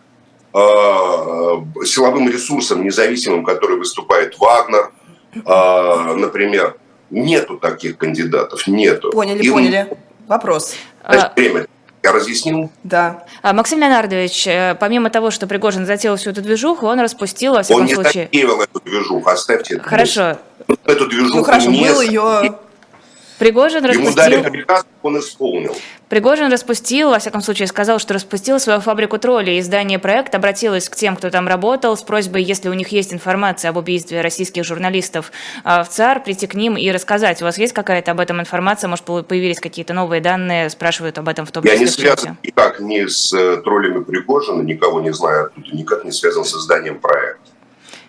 Э, 0.53 1.63
силовым 1.85 2.27
ресурсом 2.27 2.83
независимым, 2.83 3.45
который 3.45 3.77
выступает 3.77 4.37
Вагнер, 4.37 4.91
э, 5.33 6.13
например, 6.15 6.75
нету 7.09 7.57
таких 7.57 7.97
кандидатов, 7.97 8.67
нету. 8.67 9.11
Поняли, 9.11 9.43
Им... 9.43 9.53
поняли. 9.53 9.87
Вопрос. 10.27 10.75
А, 11.03 11.33
время. 11.35 11.67
Я 12.03 12.11
разъяснил? 12.13 12.71
Да. 12.83 13.25
А, 13.43 13.53
Максим 13.53 13.79
Леонардович, 13.79 14.47
э, 14.47 14.75
помимо 14.79 15.09
того, 15.09 15.29
что 15.29 15.45
Пригожин 15.45 15.85
затеял 15.85 16.15
всю 16.15 16.31
эту 16.31 16.41
движуху, 16.41 16.87
он 16.87 16.99
распустил, 16.99 17.53
во 17.53 17.61
всяком 17.61 17.83
он 17.83 17.89
случае... 17.89 18.23
Он 18.23 18.29
не 18.31 18.41
затеял 18.41 18.61
эту 18.61 18.81
движуху, 18.83 19.29
оставьте 19.29 19.75
это. 19.75 19.83
Хорошо. 19.83 20.37
Эту 20.85 21.07
движуху 21.07 21.37
ну 21.37 21.43
хорошо, 21.43 21.69
не... 21.69 21.87
был 21.87 22.01
ее 22.01 22.55
Пригожин 23.41 23.83
Ему 23.83 23.87
распустил... 23.87 24.15
дали 24.15 24.49
приказ, 24.51 24.85
он 25.01 25.17
исполнил. 25.17 25.75
Пригожин 26.09 26.51
распустил, 26.51 27.09
во 27.09 27.17
всяком 27.17 27.41
случае, 27.41 27.65
сказал, 27.65 27.97
что 27.97 28.13
распустил 28.13 28.59
свою 28.59 28.81
фабрику 28.81 29.17
троллей. 29.17 29.59
Издание 29.59 29.97
«Проект» 29.97 30.35
обратилось 30.35 30.87
к 30.87 30.95
тем, 30.95 31.15
кто 31.15 31.31
там 31.31 31.47
работал, 31.47 31.97
с 31.97 32.03
просьбой, 32.03 32.43
если 32.43 32.69
у 32.69 32.73
них 32.73 32.89
есть 32.89 33.11
информация 33.13 33.69
об 33.69 33.77
убийстве 33.77 34.21
российских 34.21 34.63
журналистов 34.63 35.31
а, 35.63 35.83
в 35.83 35.89
ЦАР, 35.89 36.23
прийти 36.23 36.45
к 36.45 36.53
ним 36.53 36.77
и 36.77 36.91
рассказать. 36.91 37.41
У 37.41 37.45
вас 37.45 37.57
есть 37.57 37.73
какая-то 37.73 38.11
об 38.11 38.19
этом 38.19 38.39
информация? 38.39 38.87
Может, 38.89 39.05
появились 39.05 39.59
какие-то 39.59 39.95
новые 39.95 40.21
данные? 40.21 40.69
Спрашивают 40.69 41.17
об 41.17 41.27
этом 41.27 41.47
в 41.47 41.51
том 41.51 41.63
числе. 41.63 41.77
Я 41.79 41.83
не 41.83 41.87
связан 41.87 42.37
никак 42.43 42.79
ни 42.79 43.07
с 43.07 43.33
э, 43.33 43.57
троллями 43.63 44.03
Пригожина, 44.03 44.61
никого 44.61 45.01
не 45.01 45.13
знаю 45.13 45.47
оттуда, 45.47 45.75
никак 45.75 46.05
не 46.05 46.11
связан 46.11 46.45
с 46.45 46.53
изданием 46.55 46.99
«Проект». 46.99 47.40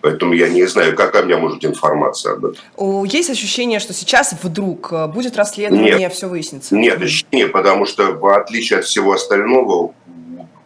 Поэтому 0.03 0.33
я 0.33 0.49
не 0.49 0.65
знаю, 0.65 0.97
какая 0.97 1.23
у 1.23 1.25
меня 1.25 1.37
может 1.37 1.63
информация 1.63 2.33
об 2.33 2.43
этом. 2.43 3.05
Есть 3.05 3.29
ощущение, 3.29 3.79
что 3.79 3.93
сейчас 3.93 4.35
вдруг 4.43 4.91
э, 4.91 5.07
будет 5.07 5.37
расследование, 5.37 5.97
нет, 5.97 6.13
все 6.13 6.27
выяснится? 6.27 6.75
Нет, 6.75 7.01
ощущение, 7.01 7.47
потому 7.47 7.85
что 7.85 8.11
в 8.11 8.27
отличие 8.27 8.79
от 8.79 8.85
всего 8.85 9.13
остального, 9.13 9.93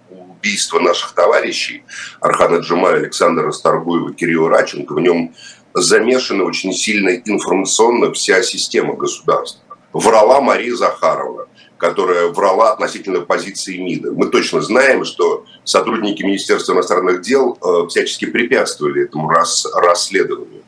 убийства 0.09 0.79
наших 0.79 1.13
товарищей 1.13 1.83
Архана 2.19 2.61
Джумая, 2.61 2.95
Александра 2.95 3.51
Старгуева, 3.51 4.11
Кирилла 4.11 4.49
Раченко, 4.49 4.93
в 4.93 4.99
нем 4.99 5.35
замешана 5.75 6.43
очень 6.43 6.73
сильно 6.73 7.09
информационно 7.09 8.11
вся 8.13 8.41
система 8.41 8.95
государства. 8.95 9.61
Врала 9.93 10.41
Мария 10.41 10.75
Захарова 10.75 11.46
которая 11.77 12.27
врала 12.27 12.73
относительно 12.73 13.21
позиции 13.21 13.77
МИДа. 13.77 14.11
Мы 14.11 14.27
точно 14.27 14.61
знаем, 14.61 15.05
что 15.05 15.45
сотрудники 15.63 16.23
Министерства 16.23 16.73
иностранных 16.73 17.21
дел 17.21 17.57
э, 17.61 17.87
всячески 17.87 18.25
препятствовали 18.25 19.03
этому 19.03 19.29
рас, 19.29 19.65
расследованию. 19.73 20.63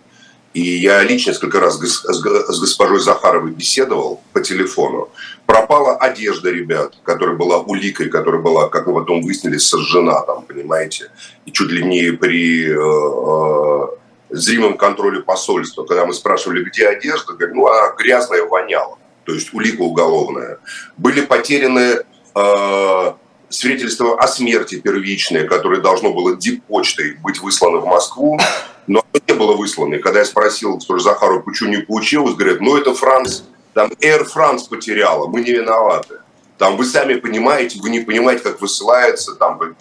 И 0.54 0.62
я 0.62 1.04
лично 1.04 1.30
несколько 1.30 1.60
раз 1.60 1.80
с 1.80 2.60
госпожой 2.60 3.00
Захаровой 3.00 3.52
беседовал 3.52 4.22
по 4.34 4.42
телефону. 4.42 5.10
Пропала 5.46 5.96
одежда 5.96 6.50
ребят, 6.50 6.96
которая 7.04 7.36
была 7.36 7.60
уликой, 7.60 8.10
которая 8.10 8.42
была, 8.42 8.68
как 8.68 8.88
мы 8.88 8.96
потом 8.96 9.22
выяснили, 9.22 9.58
сожжена 9.58 10.22
там, 10.22 10.44
понимаете, 10.44 11.12
и 11.46 11.52
чуть 11.52 11.72
ли 11.72 11.84
не 11.84 12.12
при 12.12 12.68
э, 12.68 12.76
э, 12.76 14.36
зримом 14.36 14.78
контроле 14.78 15.22
посольства. 15.22 15.86
Когда 15.86 16.06
мы 16.06 16.14
спрашивали, 16.14 16.64
где 16.64 16.88
одежда, 16.88 17.34
говорят, 17.34 17.56
ну, 17.56 17.68
она 17.68 17.94
грязная, 17.96 18.44
воняла 18.44 18.99
то 19.30 19.36
есть 19.36 19.54
улика 19.54 19.82
уголовная. 19.82 20.58
Были 20.98 21.22
потеряны 21.22 22.02
э, 22.34 23.14
свидетельства 23.48 24.20
о 24.20 24.28
смерти 24.28 24.80
первичные, 24.80 25.44
которое 25.44 25.82
должно 25.82 26.12
было 26.12 26.36
диппочтой 26.36 27.16
быть 27.18 27.40
выслано 27.40 27.78
в 27.78 27.86
Москву, 27.86 28.40
но 28.88 29.04
оно 29.14 29.24
не 29.28 29.34
было 29.36 29.54
выслано. 29.54 29.94
И 29.94 30.00
когда 30.00 30.22
я 30.22 30.26
спросил, 30.26 30.82
что 30.82 30.98
Захару, 30.98 31.44
почему 31.44 31.70
не 31.70 31.78
получилось, 31.78 32.34
говорят, 32.34 32.60
ну 32.60 32.76
это 32.76 32.96
Франц, 32.96 33.42
там 33.76 33.92
Air 34.02 34.28
France 34.28 34.68
потеряла, 34.68 35.28
мы 35.28 35.42
не 35.42 35.52
виноваты. 35.52 36.16
Там 36.58 36.76
вы 36.76 36.86
сами 36.86 37.14
понимаете, 37.14 37.80
вы 37.80 37.92
не 37.92 38.00
понимаете, 38.00 38.42
как 38.42 38.60
высылается 38.62 39.36
там, 39.36 39.62
и 39.64 39.74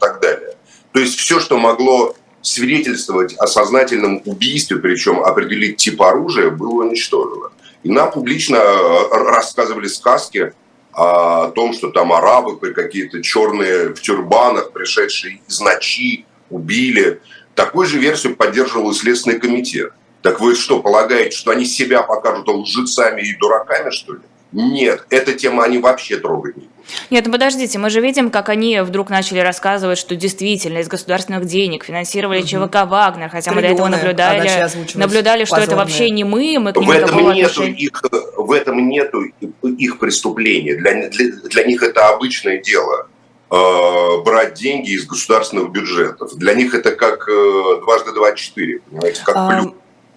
так 0.00 0.20
далее. 0.20 0.56
То 0.90 0.98
есть 0.98 1.16
все, 1.16 1.38
что 1.38 1.58
могло 1.58 2.16
свидетельствовать 2.42 3.34
о 3.34 3.46
сознательном 3.46 4.20
убийстве, 4.24 4.78
причем 4.78 5.20
определить 5.20 5.76
тип 5.76 6.02
оружия, 6.02 6.50
было 6.50 6.82
уничтожено. 6.82 7.52
И 7.86 7.88
нам 7.88 8.10
публично 8.10 8.56
э, 8.56 9.08
рассказывали 9.12 9.86
сказки 9.86 10.52
о 10.92 11.52
том, 11.52 11.72
что 11.72 11.92
там 11.92 12.12
арабы 12.12 12.56
какие-то 12.72 13.22
черные 13.22 13.94
в 13.94 14.00
тюрбанах, 14.00 14.72
пришедшие 14.72 15.40
из 15.46 15.60
ночи, 15.60 16.26
убили. 16.50 17.20
Такую 17.54 17.86
же 17.86 18.00
версию 18.00 18.34
поддерживал 18.34 18.90
и 18.90 18.94
Следственный 18.94 19.38
комитет. 19.38 19.92
Так 20.22 20.40
вы 20.40 20.56
что, 20.56 20.82
полагаете, 20.82 21.36
что 21.36 21.52
они 21.52 21.64
себя 21.64 22.02
покажут 22.02 22.48
лжецами 22.48 23.22
и 23.22 23.36
дураками, 23.36 23.90
что 23.90 24.14
ли? 24.14 24.20
Нет, 24.52 25.06
эта 25.10 25.32
тема 25.32 25.64
они 25.64 25.78
вообще 25.78 26.18
трогать 26.18 26.56
не 26.56 26.62
будут. 26.62 26.76
Нет, 27.10 27.26
ну 27.26 27.32
подождите, 27.32 27.78
мы 27.78 27.90
же 27.90 28.00
видим, 28.00 28.30
как 28.30 28.48
они 28.48 28.80
вдруг 28.80 29.10
начали 29.10 29.40
рассказывать, 29.40 29.98
что 29.98 30.14
действительно 30.14 30.78
из 30.78 30.88
государственных 30.88 31.46
денег 31.46 31.84
финансировали 31.84 32.40
угу. 32.40 32.46
ЧВК 32.46 32.86
«Вагнер», 32.86 33.28
хотя 33.28 33.50
Триллионы, 33.50 33.54
мы 33.54 33.62
до 33.62 33.74
этого 33.74 33.88
наблюдали, 33.88 34.70
наблюдали 34.94 35.44
что 35.44 35.56
позорные. 35.56 35.66
это 35.66 35.76
вообще 35.76 36.10
не 36.10 36.24
мы, 36.24 36.58
мы 36.60 36.72
к 36.72 36.76
ним 36.76 36.86
в 36.86 36.90
этом 36.90 37.32
нету 37.32 37.64
их, 37.64 38.02
В 38.36 38.52
этом 38.52 38.88
нету 38.88 39.22
их 39.62 39.98
преступления. 39.98 40.76
Для, 40.76 41.08
для, 41.08 41.32
для 41.32 41.64
них 41.64 41.82
это 41.82 42.08
обычное 42.08 42.58
дело 42.58 43.08
э, 43.50 44.22
брать 44.24 44.54
деньги 44.54 44.90
из 44.92 45.06
государственных 45.06 45.72
бюджетов. 45.72 46.34
Для 46.36 46.54
них 46.54 46.74
это 46.74 46.92
как 46.92 47.28
э, 47.28 47.80
дважды 47.82 48.12
два 48.12 48.32
четыре, 48.32 48.80
понимаете, 48.80 49.22
как 49.24 49.36
а... 49.36 49.48
плюс. 49.48 49.74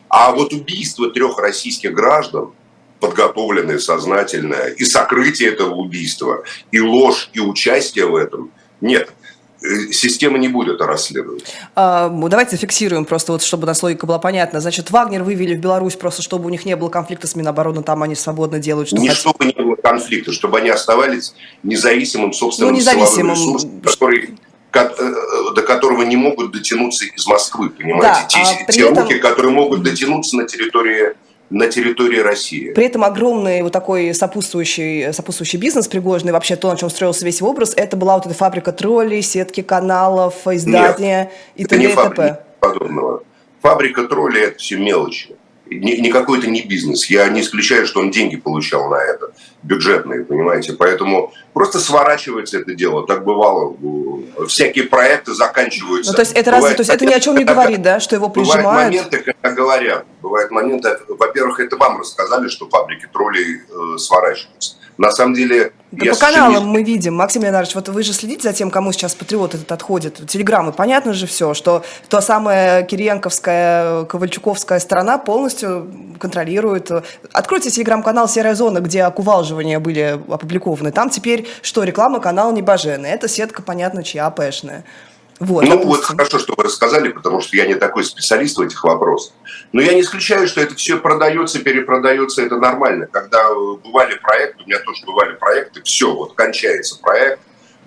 А 0.10 0.32
вот 0.32 0.54
убийство 0.54 1.12
трех 1.12 1.38
российских 1.38 1.94
граждан, 1.94 2.52
подготовленное, 3.00 3.80
сознательное, 3.80 4.70
и 4.70 4.84
сокрытие 4.84 5.50
этого 5.50 5.76
убийства, 5.76 6.44
и 6.72 6.80
ложь, 6.80 7.30
и 7.34 7.40
участие 7.40 8.06
в 8.06 8.16
этом, 8.16 8.52
нет, 8.82 9.10
э, 9.62 9.92
система 9.92 10.38
не 10.38 10.48
будет 10.48 10.76
это 10.76 10.86
расследовать. 10.86 11.44
А, 11.76 12.10
давайте 12.10 12.52
зафиксируем 12.52 13.06
просто, 13.06 13.34
вот, 13.34 13.44
чтобы 13.44 13.68
нас 13.68 13.82
логика 13.84 14.06
была 14.06 14.20
понятна. 14.20 14.60
Значит, 14.60 14.92
Вагнер 14.92 15.24
вывели 15.24 15.56
в 15.56 15.60
Беларусь 15.60 15.96
просто, 15.96 16.22
чтобы 16.22 16.46
у 16.46 16.50
них 16.50 16.66
не 16.66 16.76
было 16.76 16.90
конфликта 16.90 17.28
с 17.28 17.36
Минобороны, 17.36 17.84
там 17.84 18.04
они 18.04 18.16
свободно 18.16 18.60
делают, 18.60 18.90
что 18.90 18.98
Не 18.98 19.10
хотят. 19.10 19.22
чтобы 19.22 19.46
не 19.46 19.54
было 19.54 19.76
конфликта, 19.76 20.32
чтобы 20.32 20.60
они 20.60 20.70
оставались 20.70 21.34
независимым 21.64 22.34
собственным 22.34 22.74
ну, 22.74 22.80
независимым. 22.80 23.34
ресурсом, 23.34 23.82
который 23.82 24.36
э, 24.74 25.12
до 25.56 25.62
которого 25.62 26.04
не 26.04 26.16
могут 26.16 26.52
дотянуться 26.52 27.06
из 27.06 27.26
Москвы, 27.28 27.70
понимаете? 27.70 28.22
Да, 28.22 28.28
те, 28.28 28.40
а 28.40 28.72
те 28.72 28.82
этом... 28.82 29.04
руки, 29.04 29.20
которые 29.20 29.52
могут 29.52 29.84
дотянуться 29.84 30.36
на 30.38 30.46
территории 30.46 31.16
на 31.50 31.68
территории 31.68 32.20
России. 32.20 32.72
При 32.72 32.86
этом 32.86 33.04
огромный 33.04 33.64
вот 33.64 33.72
такой 33.72 34.14
сопутствующий, 34.14 35.14
сопутствующий 35.14 35.60
бизнес 35.60 35.88
Пригожный, 35.88 36.32
вообще 36.32 36.56
то, 36.56 36.70
на 36.70 36.78
чем 36.78 36.90
строился 36.90 37.26
весь 37.26 37.40
его 37.40 37.50
образ, 37.50 37.74
это 37.76 37.98
была 37.98 38.16
вот 38.16 38.26
эта 38.26 38.36
фабрика 38.36 38.72
троллей, 38.72 39.22
сетки 39.22 39.62
каналов, 39.62 40.46
издания 40.46 41.32
Нет, 41.32 41.32
и 41.56 41.66
т.д. 41.66 41.84
и 41.84 41.96
т.п. 41.96 42.44
подобного. 42.60 43.24
Фабрика 43.62 44.04
троллей– 44.08 44.44
это 44.44 44.58
все 44.58 44.78
мелочи 44.78 45.36
никакой 45.70 46.40
это 46.40 46.50
не 46.50 46.62
бизнес. 46.62 47.10
Я 47.10 47.28
не 47.30 47.42
исключаю, 47.42 47.86
что 47.86 48.00
он 48.00 48.12
деньги 48.12 48.36
получал 48.36 48.90
на 48.90 48.96
это, 48.96 49.32
бюджетные, 49.64 50.24
понимаете. 50.24 50.74
Поэтому 50.74 51.34
просто 51.54 51.80
сворачивается 51.80 52.60
это 52.60 52.74
дело. 52.74 53.06
Так 53.06 53.24
бывало. 53.24 53.76
Всякие 54.48 54.86
проекты 54.86 55.34
заканчиваются. 55.34 56.12
Ну, 56.12 56.16
то 56.16 56.22
есть 56.22 56.34
это, 56.34 56.52
разве, 56.52 56.76
то 56.76 56.82
есть 56.82 56.92
это 56.92 57.06
ни 57.06 57.14
о 57.14 57.20
чем 57.20 57.38
не 57.38 57.44
говорит, 57.44 57.82
да, 57.82 58.00
что 58.00 58.16
его 58.16 58.30
прижимают? 58.30 58.64
Бывают 58.64 58.94
моменты, 58.94 59.18
когда 59.18 59.56
говорят. 59.56 60.06
Бывают 60.22 60.52
моменты, 60.52 60.98
во-первых, 61.08 61.60
это 61.60 61.78
вам 61.78 62.00
рассказали, 62.00 62.48
что 62.48 62.68
фабрики 62.68 63.08
троллей 63.12 63.62
э, 63.62 63.98
сворачиваются. 63.98 64.76
На 64.98 65.12
самом 65.12 65.34
деле... 65.34 65.74
Да 65.92 66.12
по 66.12 66.20
каналам 66.20 66.66
не... 66.66 66.72
мы 66.72 66.84
видим. 66.84 67.16
Максим 67.16 67.42
Леонидович, 67.42 67.74
вот 67.74 67.90
вы 67.90 68.04
же 68.04 68.14
следите 68.14 68.44
за 68.44 68.54
тем, 68.54 68.70
кому 68.70 68.92
сейчас 68.92 69.16
патриот 69.16 69.56
этот 69.56 69.72
отходит. 69.72 70.28
Телеграммы, 70.28 70.72
понятно 70.72 71.14
же 71.14 71.26
все, 71.26 71.54
что 71.54 71.84
та 72.10 72.22
самая 72.22 72.84
Кириенковская, 72.84 74.06
Ковальчуковская 74.06 74.80
страна 74.80 75.18
полностью 75.18 75.92
контролирует. 76.20 76.92
Откройте 77.32 77.72
телеграм-канал 77.72 78.30
«Серая 78.30 78.54
зона», 78.54 78.80
где 78.80 79.04
окувалживания 79.04 79.80
были 79.80 80.20
опубликованы. 80.30 80.92
Там 80.92 81.10
теперь 81.10 81.48
что, 81.62 81.84
реклама 81.84 82.20
канала 82.20 82.52
Небоженый. 82.52 83.10
Это 83.10 83.28
сетка, 83.28 83.64
понятно, 83.64 84.04
чья 84.04 84.28
АПшная. 84.28 84.84
Вот, 85.40 85.64
ну 85.64 85.70
допустим. 85.70 85.90
вот 85.90 86.04
хорошо, 86.04 86.38
что 86.38 86.54
вы 86.58 86.64
рассказали, 86.66 87.10
потому 87.10 87.40
что 87.40 87.56
я 87.56 87.66
не 87.66 87.76
такой 87.76 88.04
специалист 88.04 88.58
в 88.58 88.62
этих 88.62 88.84
вопросах. 88.84 89.34
Но 89.72 89.82
я 89.82 89.94
не 89.94 90.02
исключаю, 90.02 90.48
что 90.48 90.60
это 90.60 90.76
все 90.76 90.98
продается, 90.98 91.60
перепродается, 91.60 92.42
это 92.44 92.58
нормально. 92.58 93.08
Когда 93.08 93.44
э, 93.50 93.76
бывали 93.84 94.16
проекты, 94.16 94.64
у 94.64 94.68
меня 94.68 94.80
тоже 94.80 95.06
бывали 95.06 95.36
проекты, 95.36 95.82
все, 95.84 96.14
вот 96.14 96.34
кончается 96.34 97.00
проект, 97.00 97.40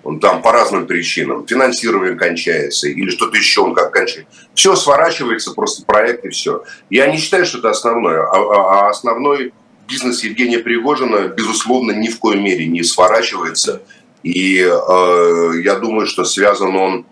он 0.03 0.19
там 0.19 0.41
по 0.41 0.51
разным 0.51 0.87
причинам, 0.87 1.45
финансирование 1.45 2.15
кончается 2.15 2.89
или 2.89 3.09
что-то 3.09 3.37
еще 3.37 3.61
он 3.61 3.75
как 3.75 3.91
кончается. 3.91 4.31
Все 4.55 4.75
сворачивается, 4.75 5.51
просто 5.51 5.85
проект 5.85 6.25
и 6.25 6.29
все. 6.29 6.63
Я 6.89 7.07
не 7.07 7.17
считаю, 7.17 7.45
что 7.45 7.59
это 7.59 7.69
основное, 7.69 8.21
а, 8.21 8.31
а, 8.31 8.87
а 8.87 8.89
основной 8.89 9.53
бизнес 9.87 10.23
Евгения 10.23 10.59
Пригожина, 10.59 11.27
безусловно, 11.27 11.91
ни 11.91 12.07
в 12.09 12.19
коей 12.19 12.41
мере 12.41 12.65
не 12.65 12.83
сворачивается. 12.83 13.83
И 14.23 14.59
э, 14.59 15.51
я 15.63 15.75
думаю, 15.75 16.07
что 16.07 16.23
связан 16.23 16.75
он 16.75 17.05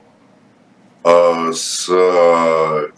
с 1.03 1.89
э, 1.89 2.89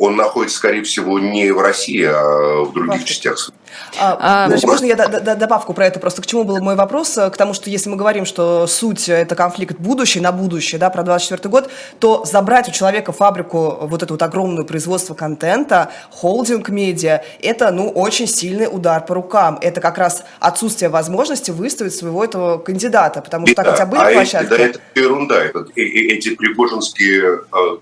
он 0.00 0.16
находится, 0.16 0.56
скорее 0.56 0.82
всего, 0.82 1.18
не 1.18 1.50
в 1.50 1.60
России, 1.60 2.02
а 2.02 2.64
в 2.64 2.72
других 2.72 3.04
частях 3.04 3.52
а, 3.98 4.46
значит, 4.48 4.66
можно 4.66 4.84
я 4.86 4.96
добавку 4.96 5.74
про 5.74 5.86
это? 5.86 6.00
Просто 6.00 6.22
к 6.22 6.26
чему 6.26 6.44
был 6.44 6.58
мой 6.60 6.74
вопрос? 6.74 7.14
К 7.14 7.32
тому, 7.36 7.54
что 7.54 7.70
если 7.70 7.88
мы 7.90 7.96
говорим, 7.96 8.24
что 8.24 8.66
суть– 8.66 9.08
это 9.08 9.34
конфликт 9.34 9.78
будущий 9.78 10.20
на 10.20 10.32
будущее, 10.32 10.78
да, 10.78 10.90
про 10.90 11.02
24 11.02 11.48
год, 11.50 11.70
то 11.98 12.24
забрать 12.24 12.68
у 12.68 12.72
человека 12.72 13.12
фабрику 13.12 13.78
вот 13.82 14.02
эту 14.02 14.14
вот 14.14 14.22
огромную 14.22 14.66
производство 14.66 15.14
контента, 15.14 15.90
холдинг 16.10 16.68
медиа, 16.70 17.22
это, 17.42 17.70
ну, 17.70 17.90
очень 17.90 18.26
сильный 18.26 18.68
удар 18.70 19.04
по 19.04 19.14
рукам. 19.14 19.58
Это 19.60 19.80
как 19.80 19.98
раз 19.98 20.24
отсутствие 20.40 20.88
возможности 20.88 21.50
выставить 21.50 21.94
своего 21.94 22.24
этого 22.24 22.58
кандидата, 22.58 23.20
потому 23.20 23.46
что 23.46 23.56
да, 23.56 23.62
так 23.62 23.72
хотя 23.72 23.86
были 23.86 24.00
а 24.00 24.12
площадки. 24.12 24.52
Эти, 24.52 24.58
да, 24.58 24.64
это 24.64 24.80
ерунда. 24.94 25.44
Это, 25.44 25.66
эти 25.76 26.34
пригожинские, 26.34 27.40
э, 27.52 27.76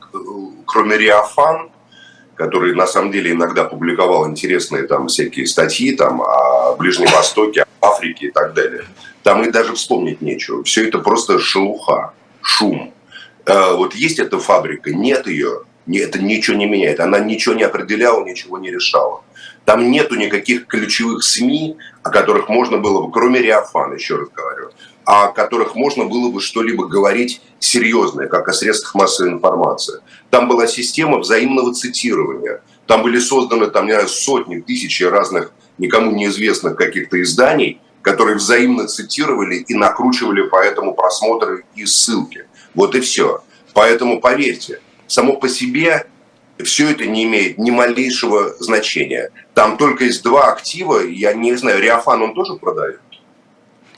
кроме 0.67 0.99
Риафан, 0.99 1.71
который 2.39 2.75
на 2.75 2.87
самом 2.87 3.11
деле 3.11 3.33
иногда 3.33 3.65
публиковал 3.65 4.29
интересные 4.29 4.85
там 4.85 5.09
всякие 5.09 5.47
статьи 5.47 5.95
там 5.95 6.23
о 6.23 6.77
Ближнем 6.77 7.09
Востоке, 7.09 7.67
Африке 7.81 8.29
и 8.29 8.31
так 8.31 8.55
далее. 8.55 8.85
Там 9.25 9.43
и 9.45 9.51
даже 9.51 9.75
вспомнить 9.75 10.23
нечего. 10.23 10.63
Все 10.63 10.87
это 10.87 11.01
просто 11.01 11.41
шелуха, 11.41 12.15
шум. 12.41 12.95
Э, 13.45 13.75
вот 13.75 13.95
есть 13.95 14.21
эта 14.21 14.39
фабрика, 14.39 14.93
нет 14.93 15.27
ее, 15.27 15.63
это 15.93 16.21
ничего 16.21 16.57
не 16.57 16.67
меняет. 16.67 17.01
Она 17.01 17.19
ничего 17.19 17.55
не 17.55 17.65
определяла, 17.65 18.25
ничего 18.25 18.59
не 18.59 18.71
решала. 18.71 19.23
Там 19.65 19.91
нету 19.91 20.15
никаких 20.15 20.67
ключевых 20.67 21.25
СМИ, 21.25 21.77
о 22.03 22.11
которых 22.11 22.49
можно 22.49 22.79
было 22.79 23.03
бы, 23.03 23.11
кроме 23.11 23.43
Риафана, 23.43 23.95
еще 23.95 24.17
раз 24.17 24.29
говорю, 24.29 24.71
о 25.09 25.29
которых 25.29 25.75
можно 25.75 26.05
было 26.05 26.31
бы 26.31 26.39
что-либо 26.39 26.87
говорить 26.87 27.41
серьезное, 27.61 28.27
как 28.27 28.47
о 28.47 28.53
средствах 28.53 28.95
массовой 28.95 29.31
информации. 29.31 30.01
Там 30.29 30.49
была 30.49 30.67
система 30.67 31.17
взаимного 31.17 31.73
цитирования. 31.73 32.61
Там 32.87 33.03
были 33.03 33.19
созданы 33.19 33.69
там, 33.69 33.87
не 33.87 33.93
знаю, 33.93 34.07
сотни, 34.07 34.61
тысячи 34.61 35.05
разных 35.05 35.53
никому 35.79 36.11
неизвестных 36.11 36.77
каких-то 36.77 37.23
изданий, 37.23 37.81
которые 38.03 38.37
взаимно 38.37 38.87
цитировали 38.87 39.57
и 39.57 39.73
накручивали 39.73 40.43
по 40.43 40.57
этому 40.63 40.93
просмотры 40.93 41.65
и 41.75 41.87
ссылки. 41.87 42.45
Вот 42.75 42.95
и 42.95 43.01
все. 43.01 43.43
Поэтому 43.73 44.21
поверьте, 44.21 44.83
само 45.07 45.37
по 45.37 45.49
себе 45.49 46.07
все 46.63 46.91
это 46.91 47.07
не 47.07 47.25
имеет 47.25 47.57
ни 47.57 47.71
малейшего 47.71 48.55
значения. 48.61 49.31
Там 49.55 49.79
только 49.79 50.05
есть 50.05 50.23
два 50.23 50.53
актива, 50.53 51.01
я 51.01 51.33
не 51.33 51.55
знаю, 51.55 51.81
Риафан 51.81 52.21
он 52.21 52.35
тоже 52.35 52.57
продает? 52.57 53.01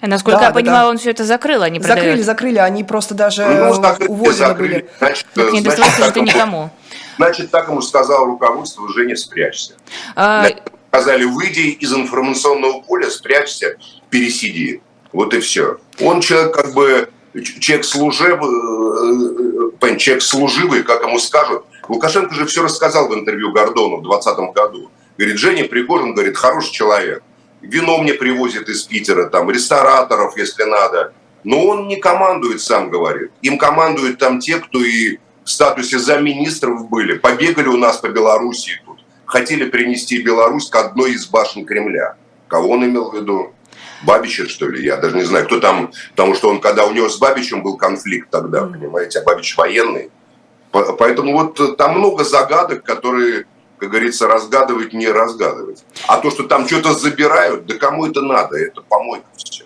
Насколько 0.03 0.39
да, 0.39 0.47
я 0.47 0.51
да, 0.51 0.55
понимаю, 0.55 0.85
да. 0.85 0.91
он 0.91 0.99
все 0.99 1.11
это 1.11 1.25
закрыл, 1.25 1.63
они 1.63 1.79
продают. 1.79 2.05
Закрыли, 2.05 2.23
закрыли, 2.23 2.59
они 2.59 2.85
просто 2.85 3.15
даже 3.15 3.45
ну, 3.45 3.75
закрыли, 3.75 4.09
уволены 4.09 4.35
закрыли. 4.35 4.73
были. 4.73 4.91
Значит, 4.99 5.27
так 5.35 5.53
не 5.53 5.61
достается 5.61 6.05
это 6.07 6.21
никому. 6.21 6.71
Значит, 7.17 7.51
так 7.51 7.69
ему 7.69 7.83
сказал 7.83 8.25
руководство, 8.25 8.89
Женя, 8.95 9.15
спрячься. 9.17 9.75
А... 10.17 10.47
Сказали, 10.91 11.25
выйди 11.25 11.69
из 11.69 11.93
информационного 11.93 12.81
поля, 12.81 13.11
спрячься, 13.11 13.77
пересиди. 14.09 14.83
Вот 15.13 15.35
и 15.35 15.41
все. 15.41 15.79
Он 16.01 16.21
человек 16.21 16.55
как 16.55 16.73
бы, 16.73 17.11
человек 17.61 17.85
служебный, 17.85 19.71
э, 19.83 19.93
э, 19.93 19.97
человек 19.99 20.23
служивый, 20.23 20.83
как 20.83 21.03
ему 21.03 21.19
скажут. 21.19 21.65
Лукашенко 21.89 22.35
же 22.35 22.47
все 22.47 22.63
рассказал 22.63 23.09
в 23.09 23.15
интервью 23.15 23.53
Гордону 23.53 23.99
в 23.99 24.03
2020 24.03 24.55
году. 24.55 24.91
Говорит, 25.19 25.37
Женя 25.37 25.65
Пригожин, 25.65 26.15
говорит, 26.15 26.37
хороший 26.37 26.73
человек 26.73 27.23
вино 27.61 27.99
мне 27.99 28.15
привозит 28.15 28.69
из 28.69 28.83
Питера, 28.83 29.27
там, 29.27 29.51
рестораторов, 29.51 30.37
если 30.37 30.65
надо. 30.65 31.13
Но 31.45 31.65
он 31.67 31.89
не 31.89 31.97
командует, 31.97 32.61
сам 32.61 32.91
говорит. 32.91 33.31
Им 33.43 33.59
командуют 33.59 34.19
там 34.19 34.41
те, 34.41 34.59
кто 34.59 34.83
и 34.83 35.19
в 35.45 35.51
статусе 35.51 35.99
замминистров 35.99 36.89
были, 36.89 37.19
побегали 37.19 37.69
у 37.69 37.77
нас 37.77 37.97
по 37.97 38.09
Белоруссии 38.09 38.81
тут, 38.85 38.99
хотели 39.25 39.65
принести 39.65 40.23
Беларусь 40.23 40.69
к 40.69 40.77
одной 40.77 41.13
из 41.13 41.27
башен 41.27 41.65
Кремля. 41.65 42.17
Кого 42.47 42.71
он 42.71 42.85
имел 42.85 43.11
в 43.11 43.15
виду? 43.15 43.55
Бабича, 44.03 44.49
что 44.49 44.69
ли, 44.69 44.85
я 44.85 44.97
даже 44.97 45.17
не 45.17 45.25
знаю, 45.25 45.47
кто 45.47 45.61
там, 45.61 45.93
потому 46.11 46.35
что 46.35 46.49
он, 46.49 46.61
когда 46.61 46.87
у 46.87 46.93
него 46.93 47.09
с 47.09 47.19
Бабичем 47.19 47.63
был 47.63 47.77
конфликт 47.77 48.31
тогда, 48.31 48.65
понимаете, 48.65 49.21
а 49.21 49.25
Бабич 49.25 49.57
военный. 49.57 50.11
Поэтому 50.73 51.33
вот 51.33 51.77
там 51.77 51.99
много 51.99 52.25
загадок, 52.25 52.83
которые, 52.83 53.47
как 53.81 53.89
говорится, 53.89 54.29
разгадывать, 54.29 54.93
не 54.93 55.09
разгадывать. 55.09 55.83
А 56.07 56.19
то, 56.19 56.31
что 56.31 56.45
там 56.45 56.67
что-то 56.67 56.93
забирают, 56.93 57.65
да 57.65 57.77
кому 57.77 58.07
это 58.07 58.21
надо, 58.21 58.59
это 58.59 58.83
помойка 58.83 59.27
все. 59.37 59.65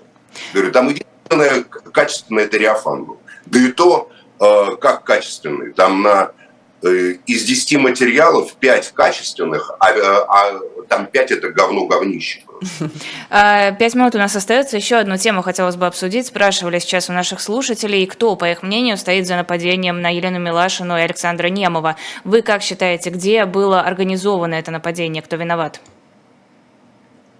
Говорю, 0.53 0.71
там 0.71 0.89
единственное 0.89 1.65
качественное 1.93 2.45
это 2.45 2.57
Реофан 2.57 3.05
был. 3.05 3.19
Да 3.47 3.59
и 3.59 3.73
то, 3.73 4.11
э, 4.39 4.77
как 4.81 5.03
качественный, 5.03 5.73
там 5.73 6.03
на 6.03 6.31
из 6.89 7.45
10 7.45 7.79
материалов 7.79 8.55
5 8.55 8.93
качественных, 8.93 9.71
а, 9.79 9.91
э, 9.91 10.01
а 10.03 10.61
там 10.89 11.07
5 11.07 11.31
это 11.33 11.51
говно 11.51 11.87
говнище. 11.87 12.41
А, 13.31 13.73
пять 13.73 13.95
минут 13.95 14.15
у 14.15 14.19
нас 14.19 14.37
остается. 14.37 14.77
Еще 14.77 14.97
одну 14.97 15.17
тему 15.17 15.43
хотелось 15.43 15.77
бы 15.77 15.87
обсудить. 15.87 16.27
Спрашивали 16.27 16.79
сейчас 16.79 17.11
у 17.11 17.13
наших 17.13 17.41
слушателей, 17.41 18.07
кто, 18.07 18.37
по 18.37 18.51
их 18.51 18.63
мнению, 18.63 18.97
стоит 18.97 19.27
за 19.27 19.37
нападением 19.37 20.01
на 20.01 20.11
Елену 20.11 20.39
Милашину 20.39 20.97
и 20.97 21.01
Александра 21.01 21.49
Немова. 21.49 21.97
Вы 22.23 22.43
как 22.43 22.63
считаете, 22.63 23.11
где 23.11 23.45
было 23.45 23.81
организовано 23.81 24.55
это 24.55 24.71
нападение, 24.71 25.23
кто 25.23 25.37
виноват? 25.37 25.81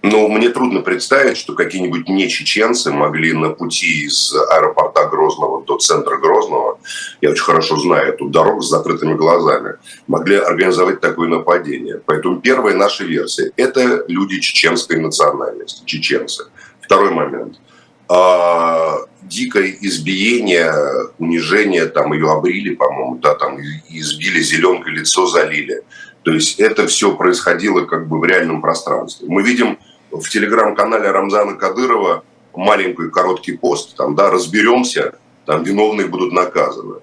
Но 0.05 0.27
мне 0.27 0.49
трудно 0.49 0.81
представить, 0.81 1.35
что 1.35 1.55
какие-нибудь 1.55 2.07
не 2.07 2.29
чеченцы 2.29 2.91
могли 2.91 3.33
на 3.33 3.49
пути 3.49 4.05
из 4.05 4.33
аэропорта 4.51 5.07
Грозного 5.07 5.63
до 5.63 5.77
центра 5.77 6.17
Грозного, 6.17 6.79
я 7.21 7.31
очень 7.31 7.43
хорошо 7.43 7.77
знаю 7.77 8.13
эту 8.13 8.29
дорогу 8.29 8.61
с 8.61 8.69
закрытыми 8.69 9.15
глазами, 9.15 9.77
могли 10.05 10.35
организовать 10.35 11.01
такое 11.01 11.27
нападение. 11.27 11.99
Поэтому 12.05 12.39
первая 12.39 12.75
наша 12.75 13.03
версия– 13.03 13.51
это 13.57 14.05
люди 14.07 14.39
чеченской 14.39 14.99
национальности, 14.99 15.81
чеченцы. 15.85 16.45
Второй 16.81 17.09
момент 17.09 17.59
а,– 18.07 18.97
дикое 19.23 19.75
избиение, 19.81 20.71
унижение, 21.17 21.87
там 21.87 22.13
ее 22.13 22.31
обрили, 22.31 22.75
по-моему, 22.75 23.15
да, 23.15 23.33
там 23.33 23.57
избили 23.89 24.39
зеленкой, 24.41 24.93
лицо 24.93 25.25
залили. 25.25 25.81
То 26.21 26.31
есть 26.31 26.59
это 26.59 26.85
все 26.85 27.15
происходило 27.15 27.85
как 27.85 28.07
бы 28.07 28.19
в 28.19 28.25
реальном 28.25 28.61
пространстве. 28.61 29.27
Мы 29.27 29.41
видим 29.41 29.79
в 30.19 30.29
телеграм-канале 30.29 31.11
Рамзана 31.11 31.55
Кадырова 31.55 32.23
маленький 32.53 33.09
короткий 33.09 33.57
пост, 33.57 33.95
там, 33.95 34.15
да, 34.15 34.29
разберемся, 34.29 35.15
там 35.45 35.63
виновные 35.63 36.07
будут 36.07 36.31
наказаны. 36.31 36.95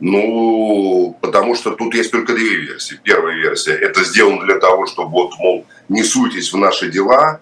Ну, 0.00 1.16
потому 1.20 1.54
что 1.54 1.70
тут 1.70 1.94
есть 1.94 2.10
только 2.10 2.34
две 2.34 2.56
версии. 2.56 2.98
Первая 3.02 3.36
версия– 3.36 3.72
это 3.80 4.04
сделано 4.04 4.44
для 4.44 4.58
того, 4.58 4.86
чтобы 4.86 5.10
вот, 5.10 5.32
мол, 5.38 5.66
не 5.88 6.02
суйтесь 6.02 6.52
в 6.52 6.56
наши 6.56 6.90
дела, 6.90 7.40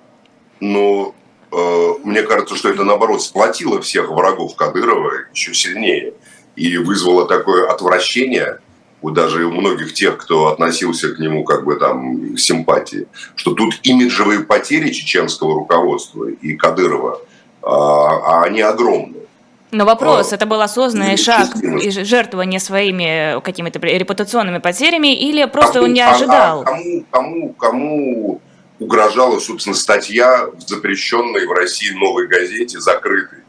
но 0.60 1.14
э, 1.50 1.88
мне 2.04 2.22
кажется, 2.22 2.56
что 2.56 2.68
это, 2.68 2.84
наоборот, 2.84 3.22
сплотило 3.22 3.80
всех 3.80 4.10
врагов 4.10 4.54
Кадырова 4.54 5.12
еще 5.32 5.54
сильнее 5.54 6.14
и 6.56 6.76
вызвало 6.76 7.26
такое 7.26 7.68
отвращение– 7.68 8.58
у 9.02 9.10
даже 9.10 9.44
у 9.44 9.50
многих 9.50 9.92
тех, 9.92 10.16
кто 10.16 10.46
относился 10.46 11.14
к 11.14 11.18
нему 11.18 11.44
как 11.44 11.64
бы 11.64 11.76
там 11.76 12.36
симпатии, 12.38 13.06
что 13.34 13.52
тут 13.52 13.74
имиджевые 13.82 14.40
потери 14.40 14.90
чеченского 14.90 15.54
руководства 15.54 16.26
и 16.26 16.54
Кадырова, 16.54 17.20
а, 17.62 17.70
а 17.70 18.42
они 18.44 18.60
огромные. 18.60 19.22
Но 19.72 19.86
вопрос, 19.86 20.32
а, 20.32 20.36
это 20.36 20.46
был 20.46 20.60
осознанный 20.60 21.16
шаг 21.16 21.48
и 21.56 21.90
жертвование 21.90 22.60
своими 22.60 23.40
какими-то 23.40 23.78
репутационными 23.80 24.58
потерями 24.58 25.14
или 25.14 25.44
просто 25.46 25.74
кому, 25.74 25.84
он 25.86 25.92
не 25.94 26.02
ожидал? 26.02 26.60
А, 26.60 26.64
кому, 26.64 27.04
кому, 27.10 27.52
кому 27.54 28.40
угрожала, 28.78 29.38
собственно, 29.38 29.74
статья 29.74 30.46
в 30.46 30.60
запрещенной 30.68 31.46
в 31.46 31.52
России 31.52 31.90
новой 31.90 32.28
газете, 32.28 32.80
закрытой? 32.80 33.41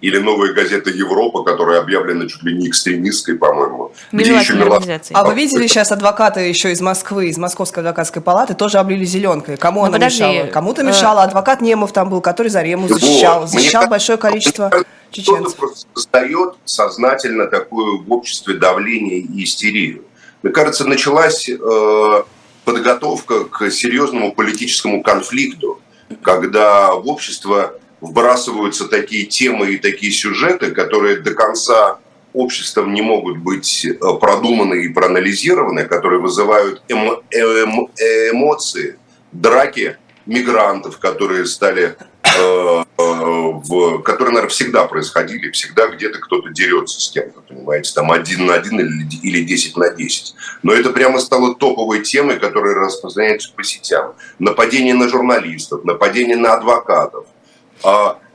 Или 0.00 0.18
новая 0.18 0.52
газета 0.52 0.90
«Европа», 0.90 1.42
которая 1.42 1.80
объявлена 1.80 2.26
чуть 2.26 2.42
ли 2.42 2.56
не 2.56 2.68
экстремистской, 2.68 3.36
по-моему. 3.36 3.92
Где 4.12 4.34
еще 4.34 4.54
мила... 4.54 4.82
А 5.12 5.24
вы 5.24 5.34
видели 5.34 5.66
сейчас 5.66 5.92
адвокаты 5.92 6.40
еще 6.40 6.72
из 6.72 6.80
Москвы, 6.80 7.28
из 7.28 7.38
Московской 7.38 7.82
адвокатской 7.82 8.22
палаты, 8.22 8.54
тоже 8.54 8.78
облили 8.78 9.04
зеленкой. 9.04 9.56
Кому 9.56 9.80
ну, 9.80 9.86
она 9.86 9.94
подожди. 9.94 10.22
мешала? 10.22 10.46
Кому-то 10.46 10.82
мешала. 10.82 11.20
Э, 11.20 11.24
адвокат 11.24 11.60
Немов 11.60 11.92
там 11.92 12.08
был, 12.08 12.20
который 12.20 12.48
Зарему 12.48 12.88
защищал. 12.88 13.46
Защищал 13.46 13.82
Мне 13.82 13.90
большое 13.90 14.18
количество 14.18 14.70
чеченцев. 15.10 15.56
Кто-то 15.56 15.74
создает 15.94 16.54
сознательно 16.64 17.46
такое 17.46 17.98
в 17.98 18.12
обществе 18.12 18.54
давление 18.54 19.18
и 19.18 19.44
истерию. 19.44 20.04
Мне 20.42 20.52
кажется, 20.52 20.86
началась 20.86 21.48
э, 21.48 22.22
подготовка 22.64 23.44
к 23.44 23.70
серьезному 23.70 24.32
политическому 24.32 25.02
конфликту, 25.02 25.80
когда 26.22 26.94
в 26.94 27.06
общество 27.08 27.74
вбрасываются 28.00 28.88
такие 28.88 29.26
темы 29.26 29.72
и 29.72 29.78
такие 29.78 30.12
сюжеты, 30.12 30.70
которые 30.70 31.18
до 31.18 31.34
конца 31.34 31.98
обществом 32.32 32.94
не 32.94 33.02
могут 33.02 33.38
быть 33.38 33.84
э, 33.84 33.94
продуманы 34.20 34.84
и 34.84 34.88
проанализированы, 34.88 35.84
которые 35.84 36.20
вызывают 36.20 36.82
эмо 36.88 37.22
эмо 37.30 37.88
эмоции, 38.30 38.98
драки 39.32 39.96
мигрантов, 40.26 40.98
которые 40.98 41.44
стали, 41.46 41.96
э, 42.22 42.28
э, 42.38 42.84
в, 42.98 43.98
которые, 44.02 44.34
наверное, 44.34 44.50
всегда 44.50 44.84
происходили, 44.86 45.50
всегда 45.50 45.88
где-то 45.88 46.20
кто-то 46.20 46.50
дерется 46.50 47.00
с 47.00 47.10
кем-то, 47.10 47.40
понимаете, 47.40 47.92
там 47.94 48.12
один 48.12 48.46
на 48.46 48.54
один 48.54 48.78
или, 48.78 49.08
или 49.22 49.42
10 49.42 49.76
на 49.76 49.90
10. 49.90 50.34
Но 50.62 50.72
это 50.72 50.90
прямо 50.90 51.18
стало 51.18 51.56
топовой 51.56 52.02
темой, 52.02 52.38
которая 52.38 52.74
распространяется 52.74 53.52
по 53.56 53.64
сетям. 53.64 54.14
Нападение 54.38 54.94
на 54.94 55.08
журналистов, 55.08 55.84
нападение 55.84 56.36
на 56.36 56.54
адвокатов– 56.54 57.26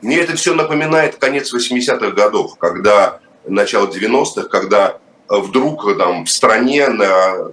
мне 0.01 0.17
это 0.17 0.35
все 0.35 0.53
напоминает 0.53 1.15
конец 1.15 1.53
80-х 1.53 2.11
годов, 2.11 2.57
когда 2.57 3.19
начало 3.47 3.87
90-х, 3.87 4.49
когда 4.49 4.97
э, 5.29 5.37
вдруг 5.37 5.87
э, 5.87 5.95
там 5.95 6.25
в 6.25 6.29
стране 6.29 6.87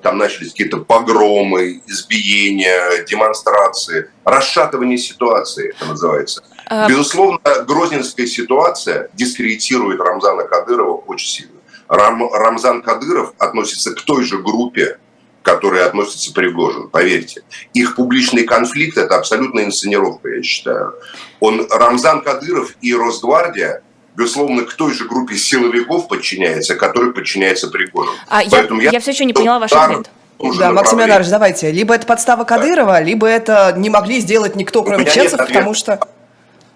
там 0.03 0.19
начались 0.19 0.51
какие-то 0.51 0.79
погромы, 0.79 1.83
избиения, 1.87 3.05
демонстрации, 3.05 4.11
расшатывание 4.25 4.99
ситуации, 4.99 5.71
это 5.71 5.87
называется. 5.87 6.43
А... 6.67 6.89
Безусловно, 6.89 7.39
грозненская 7.67 8.27
ситуация 8.27 9.11
дискредитирует 9.15 10.01
Рамзана 10.01 10.45
Кадырова 10.45 10.97
очень 11.07 11.29
сильно. 11.29 11.61
Рам, 11.89 12.33
Рамзан 12.33 12.83
Кадыров 12.83 13.35
относится 13.39 13.95
к 13.95 14.01
той 14.03 14.25
же 14.25 14.39
группе 14.39 14.99
к 15.43 15.45
которой 15.45 15.85
относится 15.85 16.33
Пригожин, 16.33 16.89
поверьте. 16.89 17.43
Их 17.75 17.97
публичный 17.97 18.45
конфликт– 18.45 18.97
это 18.99 19.17
абсолютная 19.17 19.65
инсценировка, 19.65 20.29
я 20.29 20.43
считаю. 20.43 20.95
Он, 21.41 21.67
Рамзан 21.71 22.23
Кадыров 22.23 22.75
и 22.81 22.95
Росгвардия 22.95 23.83
безусловно, 24.15 24.65
к 24.65 24.75
той 24.75 24.93
же 24.93 25.07
группе 25.07 25.37
силовиков 25.37 26.07
подчиняется, 26.07 26.75
которой 26.75 27.13
подчиняется 27.13 27.69
Пригожин. 27.69 28.13
А 28.29 28.43
Поэтому 28.51 28.81
я, 28.81 28.87
я, 28.87 28.93
я 28.93 29.01
все 29.01 29.13
еще 29.13 29.25
не 29.25 29.33
поняла 29.33 29.59
ваш 29.59 29.73
ответ. 29.73 30.11
Да, 30.59 30.73
Максим 30.73 30.99
Леонардович, 30.99 31.31
давайте. 31.31 31.71
Либо 31.71 31.95
это 31.95 32.07
подстава 32.07 32.45
Кадырова, 32.45 32.95
да. 32.95 33.01
либо 33.01 33.27
это 33.27 33.73
не 33.77 33.91
могли 33.91 34.21
сделать 34.21 34.57
никто, 34.57 34.83
кроме 34.83 35.05
чеченцев, 35.05 35.39
потому 35.39 35.73
что... 35.75 36.01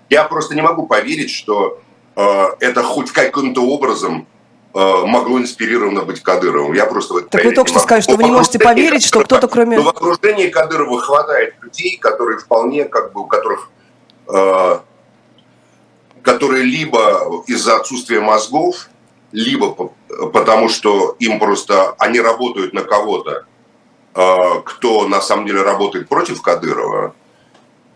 Я 0.08 0.22
просто 0.24 0.54
не 0.54 0.62
могу 0.62 0.86
поверить, 0.86 1.32
что 1.32 1.80
э, 2.14 2.44
это 2.60 2.84
хоть 2.84 3.10
каким-то 3.10 3.62
образом 3.62 4.28
могло 4.76 5.38
инспирировано 5.38 6.02
быть 6.02 6.22
Кадыровым. 6.22 6.74
Я 6.74 6.84
просто 6.86 7.14
в 7.14 7.16
это 7.18 7.28
Так 7.28 7.44
вы 7.44 7.52
только 7.52 7.70
что 7.70 7.80
сказали, 7.80 8.02
что 8.02 8.16
вы 8.16 8.24
не 8.24 8.30
можете 8.30 8.58
поверить, 8.58 9.04
что 9.04 9.20
кто-то 9.24 9.48
кроме... 9.48 9.78
Но 9.78 9.84
в 9.84 9.88
окружении 9.88 10.48
Кадырова 10.48 11.00
хватает 11.00 11.54
людей, 11.62 11.96
которые 11.96 12.38
вполне, 12.38 12.84
как 12.84 13.12
бы, 13.12 13.22
у 13.22 13.26
которых... 13.26 13.70
Э, 14.28 14.78
которые 16.22 16.64
либо 16.64 17.42
из-за 17.46 17.76
отсутствия 17.76 18.20
мозгов, 18.20 18.88
либо 19.32 19.92
потому 20.32 20.68
что 20.68 21.16
им 21.20 21.38
просто... 21.38 21.94
Они 21.98 22.20
работают 22.20 22.74
на 22.74 22.82
кого-то, 22.82 23.46
э, 24.14 24.36
кто 24.64 25.08
на 25.08 25.22
самом 25.22 25.46
деле 25.46 25.62
работает 25.62 26.08
против 26.08 26.42
Кадырова, 26.42 27.14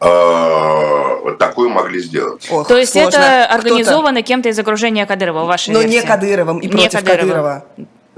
э, 0.00 1.36
такое 1.38 1.68
могли 1.68 2.00
сделать. 2.00 2.46
Ох, 2.50 2.66
То 2.66 2.76
есть 2.76 2.92
сложно. 2.92 3.08
это 3.08 3.46
организовано 3.46 4.22
кем-то 4.22 4.48
из 4.48 4.58
окружения 4.58 5.06
Кадырова, 5.06 5.44
вашей 5.44 5.72
Но 5.72 5.80
версии? 5.80 5.96
не 5.96 6.02
Кадыровым 6.02 6.58
и 6.58 6.66
не 6.66 6.72
против 6.72 6.92
Кадырова. 7.00 7.16
Кадырова. 7.16 7.64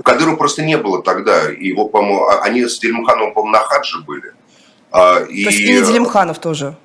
Кадырова 0.03 0.37
просто 0.37 0.62
не 0.62 0.77
было 0.77 1.03
тогда. 1.03 1.49
Его, 1.49 1.88
по-моему, 1.88 2.25
а, 2.25 2.42
они 2.42 2.66
с 2.66 2.79
Делимхановым, 2.79 3.35
по-моему, 3.35 3.57
на 3.57 3.62
хадже 3.62 4.01
были. 4.01 4.33
А, 4.90 5.21
и... 5.21 5.45
То 5.45 5.51
есть 5.51 5.61
и 5.61 5.83
Делимханов 5.85 6.38
тоже? 6.38 6.77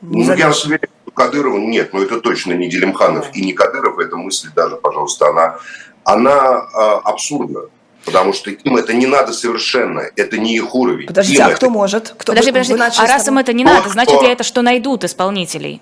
Не 0.00 0.24
ну, 0.24 0.34
я 0.34 0.48
вас 0.48 0.64
уверен, 0.64 0.88
что 1.02 1.10
Кадырова 1.12 1.58
нет, 1.58 1.92
но 1.92 2.02
это 2.02 2.20
точно 2.20 2.52
не 2.52 2.68
Делимханов 2.68 3.34
и 3.34 3.44
не 3.44 3.52
Кадыров. 3.52 3.98
Эта 3.98 4.16
мысль 4.16 4.48
даже, 4.54 4.76
пожалуйста, 4.76 5.28
она, 5.28 5.58
она 6.04 6.32
а, 6.32 7.00
абсурдна. 7.04 7.62
Потому 8.04 8.32
что 8.32 8.50
им 8.50 8.76
это 8.76 8.92
не 8.94 9.06
надо 9.06 9.32
совершенно, 9.32 10.02
это 10.16 10.38
не 10.38 10.56
их 10.56 10.74
уровень. 10.74 11.06
Подождите, 11.06 11.42
им 11.42 11.48
а 11.48 11.50
кто 11.50 11.70
может? 11.70 12.14
Кто 12.18 12.32
подожди, 12.32 12.50
подожди, 12.50 12.74
а 12.74 13.06
раз 13.06 13.28
им 13.28 13.38
это 13.38 13.52
не 13.52 13.64
надо, 13.64 13.88
значит 13.88 14.20
ли 14.22 14.28
это, 14.28 14.42
что 14.42 14.62
найдут 14.62 15.04
исполнителей? 15.04 15.80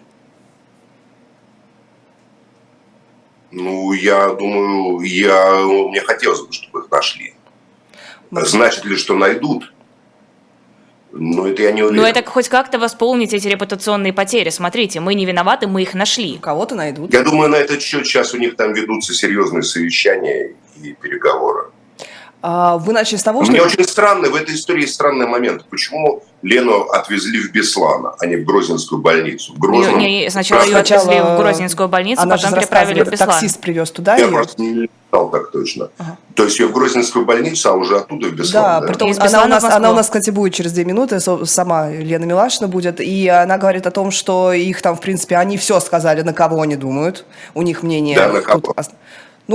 Ну, 3.50 3.92
я 3.92 4.28
думаю, 4.28 5.00
я, 5.00 5.56
мне 5.88 6.00
хотелось 6.02 6.40
бы, 6.42 6.52
чтобы 6.52 6.80
их 6.80 6.90
нашли. 6.90 7.35
Значит 8.30 8.85
ли, 8.85 8.96
что 8.96 9.16
найдут? 9.16 9.72
Ну, 11.12 11.46
это 11.46 11.62
я 11.62 11.72
не 11.72 11.83
уверен. 11.83 12.00
Но 12.00 12.06
это 12.06 12.22
хоть 12.22 12.48
как-то 12.48 12.78
восполнить 12.78 13.35
эти 13.35 13.48
репутационные 13.48 14.12
потери. 14.12 14.50
Смотрите, 14.50 15.00
мы 15.00 15.14
не 15.14 15.26
виноваты, 15.26 15.66
мы 15.66 15.83
их 15.83 15.94
нашли. 15.94 16.38
Кого-то 16.38 16.76
найдут. 16.76 17.12
Я 17.12 17.22
думаю, 17.22 17.50
на 17.50 17.56
этот 17.56 17.83
счет 17.83 18.06
сейчас 18.06 18.33
у 18.33 18.38
них 18.38 18.54
там 18.54 18.72
ведутся 18.72 19.12
серьезные 19.12 19.64
совещания 19.64 20.54
и 20.80 20.92
переговоры. 20.92 21.69
А, 22.42 22.79
вы 22.79 22.92
начали 22.92 23.18
с 23.18 23.22
того, 23.22 23.42
что... 23.42 23.53
Мне 23.53 23.62
очень 23.62 23.85
странно, 23.85 24.31
в 24.31 24.35
этой 24.35 24.55
истории 24.55 24.87
странный 24.87 25.26
момент. 25.26 25.64
Почему 25.68 26.22
Лену 26.42 26.85
отвезли 26.85 27.38
в 27.40 27.53
Беслан, 27.53 28.12
а 28.18 28.26
не 28.26 28.37
в 28.37 28.44
Грозненскую 28.44 29.03
больницу? 29.03 29.53
В 29.53 29.59
Грозном... 29.59 29.98
не, 29.98 30.22
не, 30.22 30.31
сначала 30.31 30.62
ее 30.64 30.79
отвезли 30.79 31.20
в 31.20 31.37
Грозненскую 31.37 31.88
больницу, 31.88 32.22
Она 32.22 32.37
потом 32.37 32.55
переправили 32.55 33.03
в 33.03 33.11
Беслан. 33.11 33.29
Таксист 33.29 33.61
привез 33.61 33.90
туда 33.90 34.16
Я 34.16 34.24
ее? 34.24 34.33
просто 34.33 34.62
не 34.62 34.88
знал 35.11 35.29
так 35.29 35.50
точно. 35.50 35.90
Ага. 35.98 36.16
То 36.35 36.44
есть 36.44 36.59
ее 36.59 36.68
в 36.68 36.72
Грозненскую 36.72 37.26
больницу, 37.26 37.68
а 37.68 37.74
уже 37.74 37.98
оттуда 37.98 38.29
в 38.29 38.33
Беслан, 38.33 38.62
да? 38.62 38.81
да? 38.81 38.87
Притом 38.87 39.12
она, 39.18 39.44
у 39.44 39.48
нас, 39.48 39.64
она 39.64 39.90
у 39.90 39.94
нас, 39.94 40.07
кстати, 40.07 40.31
будет 40.31 40.55
через 40.55 40.72
две 40.72 40.87
минуты, 40.87 41.20
сама 41.20 41.90
Лена 41.90 42.24
Милашина 42.24 42.68
будет, 42.68 43.00
и 43.03 43.29
она 43.29 43.59
говорит 43.59 43.87
о 43.87 43.90
том, 43.90 44.11
что 44.11 44.55
их 44.55 44.81
там, 44.81 44.96
в 44.96 45.00
принципе, 45.00 45.37
они 45.37 45.59
все 45.59 45.79
сказали, 45.81 46.22
на 46.22 46.33
кого 46.33 46.62
они 46.62 46.76
думают, 46.76 47.26
у 47.53 47.61
них 47.61 47.83
мнение... 47.83 48.16
Да, 48.16 48.29
на 48.29 48.40
кого. 48.40 48.61
Тут 48.61 48.87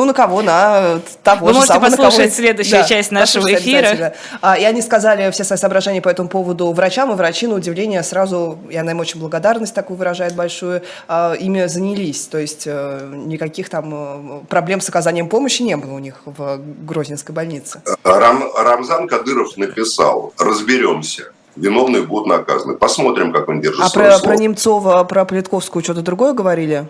ну, 0.01 0.05
на 0.05 0.13
кого? 0.13 0.41
На 0.41 0.99
того 1.23 1.47
Вы 1.47 1.53
же 1.53 1.59
можете 1.59 1.73
самого, 1.73 1.89
послушать 1.89 2.17
кого... 2.17 2.29
следующую 2.29 2.81
да, 2.81 2.87
часть 2.87 3.11
нашего 3.11 3.53
эфира. 3.53 4.13
А, 4.41 4.57
и 4.57 4.63
они 4.63 4.81
сказали 4.81 5.29
все 5.31 5.43
свои 5.43 5.57
соображения 5.57 6.01
по 6.01 6.09
этому 6.09 6.29
поводу 6.29 6.71
врачам, 6.71 7.11
и 7.11 7.15
врачи, 7.15 7.47
на 7.47 7.55
удивление, 7.55 8.03
сразу, 8.03 8.57
и 8.69 8.75
она 8.75 8.91
им 8.91 8.99
очень 8.99 9.19
благодарность 9.19 9.73
такую 9.73 9.97
выражает 9.97 10.35
большую, 10.35 10.81
а, 11.07 11.33
ими 11.33 11.65
занялись. 11.67 12.27
То 12.27 12.37
есть 12.37 12.65
а, 12.67 13.09
никаких 13.11 13.69
там 13.69 13.93
э, 13.93 14.45
проблем 14.49 14.81
с 14.81 14.89
оказанием 14.89 15.29
помощи 15.29 15.61
не 15.61 15.77
было 15.77 15.93
у 15.93 15.99
них 15.99 16.21
в 16.25 16.59
Грозненской 16.85 17.33
больнице. 17.33 17.81
Рам, 18.03 18.43
Рамзан 18.55 19.07
Кадыров 19.07 19.57
написал, 19.57 20.33
разберемся 20.37 21.31
виновные 21.55 22.03
будут 22.03 22.27
наказаны. 22.27 22.75
Посмотрим, 22.75 23.31
как 23.31 23.49
он 23.49 23.61
держит 23.61 23.81
А 23.81 23.89
про, 23.89 24.19
про 24.19 24.35
Немцова, 24.35 25.03
про 25.03 25.25
Политковскую 25.25 25.83
что-то 25.83 26.01
другое 26.01 26.33
говорили? 26.33 26.87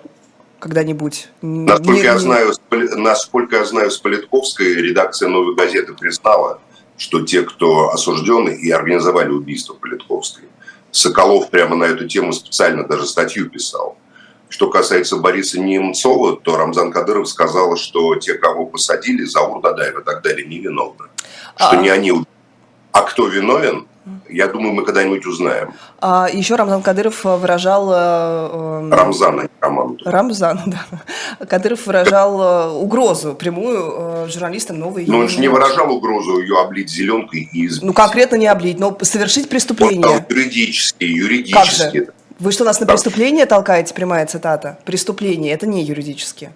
Когда-нибудь? 0.60 1.30
Насколько, 1.42 1.92
не, 1.92 2.04
я 2.04 2.18
знаю, 2.18 2.54
насколько 2.96 3.58
я 3.58 3.66
знаю, 3.66 3.92
с 3.92 3.98
Политковской 3.98 4.76
редакция 4.76 5.30
«Новой 5.30 5.56
газеты» 5.56 5.94
признала, 5.94 6.60
что 6.98 7.22
те, 7.22 7.44
кто 7.44 7.90
осуждены 7.92 8.50
и 8.50 8.72
организовали 8.72 9.30
убийство 9.30 9.74
Политковской. 9.74 10.46
Соколов 10.92 11.50
прямо 11.50 11.76
на 11.76 11.86
эту 11.86 12.08
тему 12.08 12.32
специально 12.32 12.88
даже 12.88 13.06
статью 13.06 13.50
писал. 13.50 13.98
Что 14.48 14.70
касается 14.70 15.18
Бориса 15.18 15.60
Немцова, 15.60 16.38
то 16.38 16.56
Рамзан 16.56 16.92
Кадыров 16.92 17.28
сказал, 17.28 17.76
что 17.76 18.16
те, 18.16 18.36
кого 18.36 18.66
посадили, 18.66 19.26
Заур 19.26 19.62
Дадаев 19.62 20.00
и 20.00 20.04
так 20.04 20.22
далее, 20.22 20.48
невиновны. 20.48 21.08
Что 21.58 21.72
а... 21.72 21.76
не 21.76 21.90
они. 21.90 22.14
А 22.92 23.02
кто 23.02 23.28
виновен, 23.28 23.88
я 24.30 24.48
думаю, 24.48 24.74
мы 24.74 24.84
когда-нибудь 24.84 25.26
узнаем. 25.26 25.74
А 26.00 26.28
еще 26.32 26.56
Рамзан 26.56 26.82
Кадыров 26.82 27.24
выражал... 27.24 27.92
Э, 27.92 28.90
э 28.92 28.96
Рамзан, 28.96 29.40
а 29.40 29.44
не 29.44 29.50
Раман. 29.60 29.98
Рамзан, 30.06 30.62
да. 30.66 31.46
Кадыров 31.46 31.86
выражал 31.88 32.42
э, 32.42 32.70
угрозу 32.72 33.34
прямую 33.34 33.94
э, 33.98 34.28
журналистам 34.30 34.80
новой... 34.80 35.06
Но 35.08 35.20
он 35.20 35.30
же 35.30 35.40
не 35.40 35.48
выражал 35.48 35.92
угрозу 35.92 36.40
ее 36.40 36.62
облить 36.62 36.90
зеленкой 36.90 37.50
и 37.52 37.66
избить. 37.66 37.84
Ну, 37.84 37.94
конкретно 37.94 38.36
не 38.36 38.48
облить, 38.48 38.80
но 38.80 38.98
совершить 39.02 39.50
преступление. 39.50 40.08
Он 40.08 40.26
юридически, 40.30 41.04
юридически. 41.04 41.54
Как 41.54 41.66
же? 41.66 42.08
Вы 42.38 42.52
что, 42.52 42.66
нас 42.66 42.80
на 42.80 42.86
преступление 42.86 43.46
толкаете, 43.46 43.94
прямая 43.94 44.26
цитата? 44.26 44.78
Преступление, 44.86 45.54
это 45.54 45.68
не 45.68 45.84
юридически. 45.84 46.52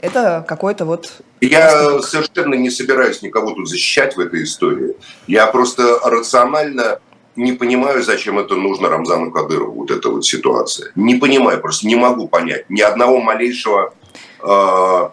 Это 0.00 0.44
какой-то 0.46 0.84
вот... 0.84 1.10
Я 1.40 2.00
совершенно 2.02 2.54
не 2.54 2.70
собираюсь 2.70 3.22
никого 3.22 3.52
тут 3.52 3.68
защищать 3.68 4.16
в 4.16 4.20
этой 4.20 4.44
истории. 4.44 4.96
Я 5.26 5.46
просто 5.46 5.98
рационально 6.04 7.00
не 7.36 7.52
понимаю, 7.52 8.02
зачем 8.02 8.38
это 8.38 8.56
нужно 8.56 8.88
Рамзану 8.88 9.30
Кадырову, 9.30 9.72
вот 9.72 9.90
эта 9.90 10.10
вот 10.10 10.26
ситуация. 10.26 10.90
Не 10.96 11.14
понимаю, 11.14 11.60
просто 11.60 11.86
не 11.86 11.94
могу 11.94 12.28
понять. 12.28 12.68
Ни 12.68 12.80
одного 12.80 13.20
малейшего 13.20 13.94
э, 14.40 15.08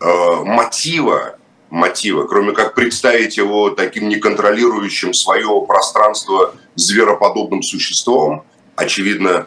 э, 0.00 0.34
мотива, 0.44 1.36
мотива, 1.68 2.26
кроме 2.26 2.52
как 2.52 2.74
представить 2.74 3.36
его 3.36 3.70
таким 3.70 4.08
неконтролирующим 4.08 5.12
свое 5.12 5.64
пространство 5.66 6.54
звероподобным 6.74 7.62
существом, 7.62 8.44
очевидно, 8.74 9.46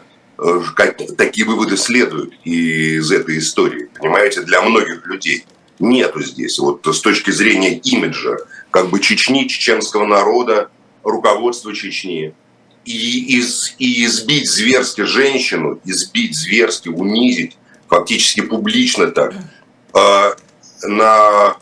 такие 1.16 1.46
выводы 1.46 1.76
следуют 1.76 2.34
из 2.44 3.10
этой 3.10 3.38
истории, 3.38 3.88
понимаете, 3.98 4.42
для 4.42 4.62
многих 4.62 5.06
людей. 5.06 5.44
Нету 5.78 6.22
здесь, 6.22 6.58
вот 6.58 6.86
с 6.86 7.00
точки 7.00 7.30
зрения 7.30 7.78
имиджа, 7.78 8.36
как 8.70 8.90
бы 8.90 9.00
Чечни, 9.00 9.48
чеченского 9.48 10.06
народа, 10.06 10.70
руководства 11.02 11.74
Чечни, 11.74 12.34
и, 12.84 13.38
из, 13.38 13.74
и 13.78 14.04
избить 14.04 14.48
зверски 14.48 15.02
женщину, 15.02 15.80
избить 15.84 16.36
зверски, 16.36 16.88
унизить, 16.88 17.56
фактически 17.88 18.42
публично 18.42 19.08
так, 19.08 19.34
э, 19.94 20.34
на 20.82 21.56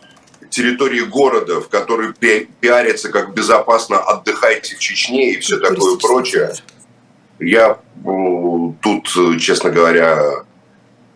территории 0.50 1.00
города, 1.00 1.60
в 1.60 1.68
которой 1.68 2.12
пи 2.12 2.48
пиарится, 2.60 3.08
как 3.08 3.34
безопасно 3.34 3.98
отдыхайте 3.98 4.76
в 4.76 4.78
Чечне 4.78 5.32
и 5.32 5.40
все 5.40 5.58
такое 5.58 5.96
прочее. 5.96 6.52
Я 7.42 7.78
тут, 8.82 9.08
честно 9.40 9.70
говоря, 9.70 10.44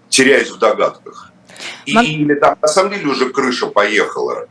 теряюсь 0.09 0.51
в 0.51 0.59
догадках. 0.59 1.33
И, 1.87 1.95
Мак... 1.95 2.05
Или 2.05 2.35
там 2.35 2.59
на 2.61 2.69
самом 2.69 2.93
деле 2.93 3.07
уже 3.09 3.31
крыша 3.31 3.67
поехала, 3.67 4.47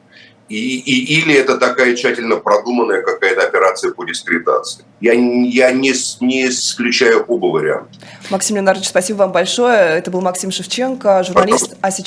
и, 0.47 0.77
и, 0.77 1.19
или 1.19 1.33
это 1.33 1.57
такая 1.57 1.95
тщательно 1.95 2.35
продуманная 2.35 3.01
какая-то 3.01 3.41
операция 3.41 3.91
по 3.91 4.05
дискредитации. 4.05 4.85
Я, 5.01 5.13
я 5.13 5.71
не, 5.71 5.91
не 6.23 6.47
исключаю 6.47 7.25
оба 7.27 7.47
варианта. 7.47 7.89
Максим 8.29 8.55
Леонардович, 8.57 8.89
спасибо 8.89 9.17
вам 9.17 9.31
большое. 9.31 9.97
Это 9.97 10.11
был 10.11 10.21
Максим 10.21 10.51
Шевченко, 10.51 11.23
журналист. 11.23 11.61
Пожалуйста. 11.61 11.77
А 11.81 11.91
сейчас 11.91 12.05